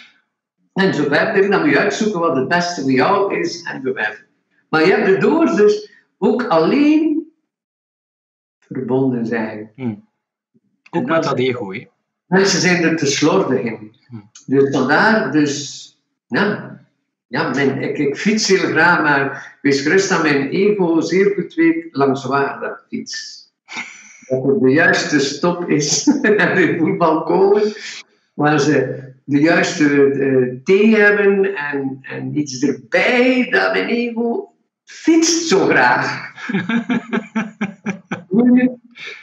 En 0.74 0.94
zo 0.94 1.04
verder, 1.04 1.50
dan 1.50 1.62
moet 1.62 1.70
je 1.70 1.80
uitzoeken 1.80 2.20
wat 2.20 2.36
het 2.36 2.48
beste 2.48 2.82
voor 2.82 2.92
jou 2.92 3.40
is 3.40 3.64
en 3.64 3.82
zo 3.82 3.94
verder. 3.94 4.26
Maar 4.70 4.86
je 4.86 4.94
hebt 4.94 5.08
erdoor 5.08 5.46
dus 5.46 5.92
ook 6.18 6.44
alleen 6.48 7.13
verbonden 8.74 9.26
zijn. 9.26 9.72
Ook 10.90 11.06
met 11.06 11.24
dat 11.24 11.40
ego. 11.40 11.74
Hè. 11.74 11.88
Mensen 12.28 12.60
zijn 12.60 12.84
er 12.84 12.98
te 12.98 13.06
slordig 13.06 13.60
in. 13.60 13.96
Dus 14.46 14.70
vandaar, 14.70 15.32
dus, 15.32 15.88
ja, 16.28 16.80
ja 17.28 17.50
mijn, 17.50 17.82
ik, 17.82 17.98
ik 17.98 18.18
fiets 18.18 18.48
heel 18.48 18.58
graag, 18.58 19.02
maar 19.02 19.58
wees 19.62 19.82
gerust 19.82 20.10
dat 20.10 20.22
mijn 20.22 20.50
ego 20.50 21.02
zeer 21.02 21.32
goed 21.36 21.54
weet 21.54 21.88
langs 21.92 22.26
waar 22.26 22.60
dat 22.60 22.84
fiets. 22.90 23.42
Dat 24.28 24.48
er 24.48 24.60
de 24.60 24.70
juiste 24.70 25.20
stop 25.20 25.70
is 25.70 26.08
en 26.22 26.56
de 26.56 26.76
voetbal 26.80 27.24
komen, 27.24 27.74
waar 28.34 28.60
ze 28.60 29.04
de 29.24 29.40
juiste 29.40 30.12
eh, 30.12 30.64
thee 30.64 30.96
hebben 30.96 31.56
en, 31.56 32.00
en 32.02 32.38
iets 32.38 32.62
erbij, 32.62 33.48
dat 33.50 33.74
mijn 33.74 33.88
ego 33.88 34.54
fietst 34.84 35.48
zo 35.48 35.66
graag. 35.66 36.32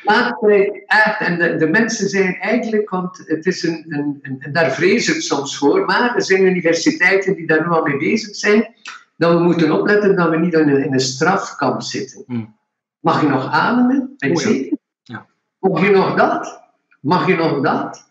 Laat 0.02 0.40
mij 0.42 0.82
echt, 0.86 1.20
en 1.20 1.38
de, 1.38 1.56
de 1.56 1.66
mensen 1.66 2.08
zijn 2.08 2.34
eigenlijk, 2.34 2.90
want 2.90 3.22
het 3.26 3.46
is 3.46 3.62
een, 3.62 3.84
een, 3.88 4.18
een, 4.22 4.36
en 4.40 4.52
daar 4.52 4.72
vrezen 4.72 5.14
het 5.14 5.22
soms 5.22 5.58
voor, 5.58 5.84
maar 5.84 6.14
er 6.14 6.22
zijn 6.22 6.44
universiteiten 6.44 7.34
die 7.34 7.46
daar 7.46 7.60
nu 7.60 7.68
al 7.68 7.82
mee 7.82 7.96
bezig 7.96 8.36
zijn, 8.36 8.74
dat 9.16 9.32
we 9.32 9.38
moeten 9.42 9.72
opletten 9.72 10.16
dat 10.16 10.30
we 10.30 10.38
niet 10.38 10.54
in 10.54 10.68
een, 10.68 10.84
in 10.84 10.92
een 10.92 11.00
strafkamp 11.00 11.82
zitten. 11.82 12.22
Hmm. 12.26 12.56
Mag 13.00 13.20
je 13.20 13.28
nog 13.28 13.50
ademen? 13.50 14.14
Ben 14.18 14.28
je 14.28 14.34
Oh 14.36 14.42
ja. 14.42 14.48
zeker? 14.48 14.78
Ja. 15.02 15.26
Mag 15.58 15.86
je 15.86 15.90
nog 15.90 16.14
dat? 16.14 16.60
Mag 17.00 17.26
je 17.26 17.34
nog 17.36 17.60
dat? 17.60 18.10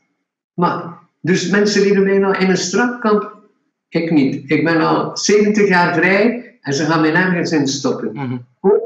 Maar, 0.53 0.97
dus 1.21 1.49
mensen 1.49 1.83
die 1.83 2.19
nou 2.19 2.37
in 2.37 2.49
een 2.49 2.57
strafkamp, 2.57 3.37
ik 3.89 4.11
niet. 4.11 4.49
Ik 4.49 4.63
ben 4.63 4.81
al 4.81 5.17
70 5.17 5.67
jaar 5.67 5.93
vrij 5.93 6.57
en 6.61 6.73
ze 6.73 6.85
gaan 6.85 7.01
mij 7.01 7.11
nergens 7.11 7.51
in 7.51 7.67
stoppen 7.67 8.09
Mhm. 8.13 8.37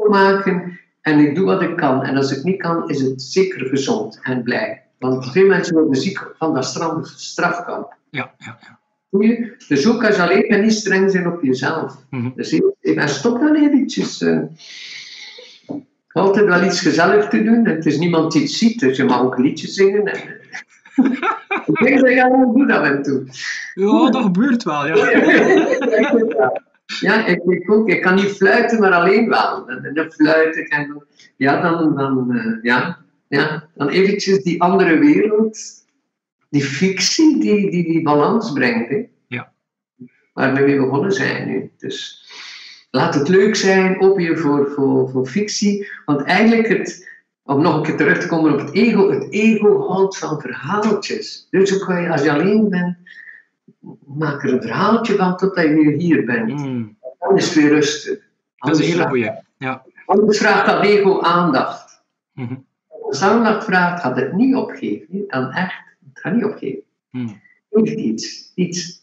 maken 0.09 0.79
en 1.03 1.19
ik 1.19 1.35
doe 1.35 1.45
wat 1.45 1.61
ik 1.61 1.75
kan. 1.75 2.03
En 2.03 2.15
als 2.15 2.37
ik 2.37 2.43
niet 2.43 2.61
kan, 2.61 2.89
is 2.89 3.01
het 3.01 3.21
zeker 3.21 3.65
gezond 3.65 4.19
en 4.23 4.43
blij. 4.43 4.81
Want 4.99 5.31
veel 5.31 5.47
mensen 5.47 5.73
worden 5.75 6.01
ziek 6.01 6.33
van 6.37 6.53
dat 6.53 6.65
straf, 6.65 7.07
strafkamp. 7.07 7.93
Ja, 8.09 8.33
ja, 8.37 8.57
ja. 8.61 8.79
Dus 9.67 9.87
ook 9.87 10.05
als 10.05 10.15
je 10.15 10.21
alleen 10.21 10.45
bent, 10.47 10.63
niet 10.63 10.73
streng 10.73 11.11
zijn 11.11 11.27
op 11.27 11.43
jezelf. 11.43 11.95
Mhm. 12.09 12.29
Dus 12.35 12.51
ik 12.81 12.95
ben 12.95 13.09
stop 13.09 13.39
dan 13.39 13.55
eventjes. 13.55 14.21
eh. 14.21 14.39
altijd 16.07 16.45
wel 16.45 16.63
iets 16.63 16.81
gezellig 16.81 17.27
te 17.29 17.43
doen. 17.43 17.65
En 17.65 17.75
het 17.75 17.85
is 17.85 17.97
niemand 17.97 18.31
die 18.31 18.41
het 18.41 18.51
ziet, 18.51 18.79
dus 18.79 18.97
je 18.97 19.03
mag 19.03 19.21
ook 19.21 19.37
een 19.37 19.43
liedje 19.43 19.67
zingen. 19.67 20.05
En, 20.05 20.19
ik 21.65 21.79
denk 21.83 21.99
dat 21.99 22.13
je 22.13 22.23
allemaal 22.23 22.53
doet 22.53 22.71
af 22.71 22.83
en 22.83 23.01
toe. 23.03 23.23
ja, 23.73 24.09
dat 24.09 24.23
gebeurt 24.23 24.63
wel. 24.63 24.87
Ja. 24.87 26.61
Ja, 26.85 27.25
ik, 27.25 27.43
ik 27.43 27.71
ook. 27.71 27.89
Ik 27.89 28.01
kan 28.01 28.15
niet 28.15 28.31
fluiten, 28.35 28.79
maar 28.79 28.91
alleen 28.91 29.29
wel. 29.29 29.65
Dan 29.93 30.11
fluit 30.11 30.55
ik 30.55 30.67
en 30.67 31.05
ja, 31.37 31.61
dan, 31.61 31.95
dan, 31.95 32.35
eh, 32.35 32.63
ja, 32.63 33.03
ja, 33.27 33.67
dan 33.75 33.89
eventjes 33.89 34.43
die 34.43 34.61
andere 34.61 34.97
wereld, 34.97 35.59
die 36.49 36.63
fictie, 36.63 37.39
die 37.39 37.71
die, 37.71 37.83
die 37.83 38.01
balans 38.01 38.51
brengt. 38.51 38.89
Hè. 38.89 39.07
Ja. 39.27 39.51
Waar 40.33 40.53
we 40.53 40.61
mee 40.61 40.77
begonnen 40.77 41.11
zijn 41.11 41.47
nu. 41.47 41.71
Dus 41.77 42.27
laat 42.91 43.13
het 43.13 43.27
leuk 43.27 43.55
zijn, 43.55 44.01
open 44.01 44.23
je 44.23 44.37
voor, 44.37 44.71
voor, 44.71 45.09
voor 45.09 45.27
fictie. 45.27 45.91
Want 46.05 46.21
eigenlijk, 46.21 46.67
het, 46.67 47.09
om 47.43 47.61
nog 47.61 47.75
een 47.75 47.83
keer 47.83 47.97
terug 47.97 48.19
te 48.19 48.27
komen 48.27 48.53
op 48.53 48.59
het 48.59 48.73
ego, 48.73 49.11
het 49.11 49.31
ego 49.31 49.87
houdt 49.87 50.17
van 50.17 50.41
verhaaltjes. 50.41 51.47
Dus 51.49 51.73
ook 51.73 51.89
als 51.89 52.23
je 52.23 52.31
alleen 52.31 52.69
bent, 52.69 52.97
maak 54.05 54.43
er 54.43 54.53
een 54.53 54.61
verhaaltje 54.61 55.15
van 55.15 55.37
totdat 55.37 55.63
je 55.63 55.73
weer 55.73 55.97
hier 55.97 56.25
bent. 56.25 56.53
Mhm. 56.53 56.85
Dan 57.19 57.37
is 57.37 57.45
het 57.45 57.53
weer 57.53 57.69
rustig. 57.69 58.19
Dat 58.55 58.79
is 58.79 58.85
een 58.85 58.91
hele 58.91 59.07
goeie. 59.07 59.31
Ja. 59.57 59.85
anders 60.05 60.37
vraagt 60.37 60.65
dat 60.65 60.83
ego 60.83 61.21
aandacht. 61.21 62.03
Mhm. 62.33 62.55
Als 62.87 63.19
het 63.19 63.29
aandacht 63.29 63.63
vraagt, 63.63 64.01
gaat 64.01 64.15
het 64.15 64.33
niet 64.33 64.55
opgeven. 64.55 65.23
Dan 65.27 65.51
echt, 65.51 65.73
het 66.13 66.19
gaat 66.19 66.33
niet 66.33 66.45
opgeven. 66.45 66.83
Mhm. 67.09 67.33
Heeft 67.69 67.99
iets, 67.99 68.51
iets. 68.55 69.01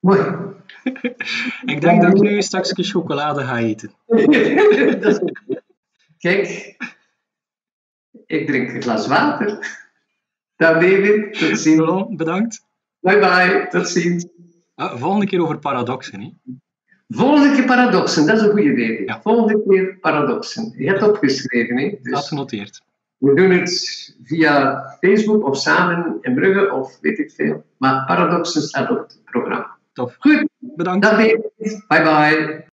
Mooi. 0.00 0.20
Ik 1.64 1.80
denk 1.80 2.02
dat 2.02 2.14
ik 2.14 2.20
nu 2.20 2.36
een 2.36 2.42
stukje 2.42 2.84
chocolade 2.84 3.44
ga 3.44 3.58
eten. 3.58 3.92
Dat 5.00 5.12
is 5.12 5.18
goed. 5.18 5.62
Kijk, 6.18 6.76
ik 8.26 8.46
drink 8.46 8.70
een 8.70 8.82
glas 8.82 9.06
water. 9.06 9.76
Dag 10.56 10.72
David, 10.80 11.38
tot 11.38 11.58
ziens. 11.58 12.16
Bedankt. 12.16 12.66
Bye 13.00 13.18
bye, 13.18 13.66
tot 13.70 13.88
ziens. 13.88 14.26
Volgende 14.76 15.26
keer 15.26 15.42
over 15.42 15.58
paradoxen. 15.58 16.20
Hè. 16.20 16.30
Volgende 17.08 17.54
keer 17.56 17.64
paradoxen, 17.64 18.26
dat 18.26 18.36
is 18.36 18.42
een 18.42 18.50
goede 18.50 18.72
idee. 18.72 19.04
Ja. 19.04 19.20
Volgende 19.22 19.62
keer 19.68 19.96
paradoxen. 20.00 20.74
Je 20.76 20.86
hebt 20.88 21.02
opgeschreven, 21.02 21.76
hè? 21.78 21.88
Dat 21.90 22.02
Dus 22.02 22.28
genoteerd. 22.28 22.82
we 23.18 23.34
doen 23.34 23.50
het 23.50 24.16
via 24.24 24.82
Facebook 25.00 25.46
of 25.46 25.56
samen 25.56 26.18
in 26.20 26.34
Brugge 26.34 26.72
of 26.72 26.98
weet 27.00 27.18
ik 27.18 27.30
veel. 27.30 27.64
Maar 27.76 28.04
paradoxen 28.06 28.62
staat 28.62 28.90
op 28.90 28.98
het 28.98 29.20
programma. 29.24 29.76
Tof. 29.92 30.16
Goed, 30.18 30.48
Bedankt. 30.58 31.02
dag. 31.02 31.16
Bye 31.16 31.42
bye. 31.88 32.64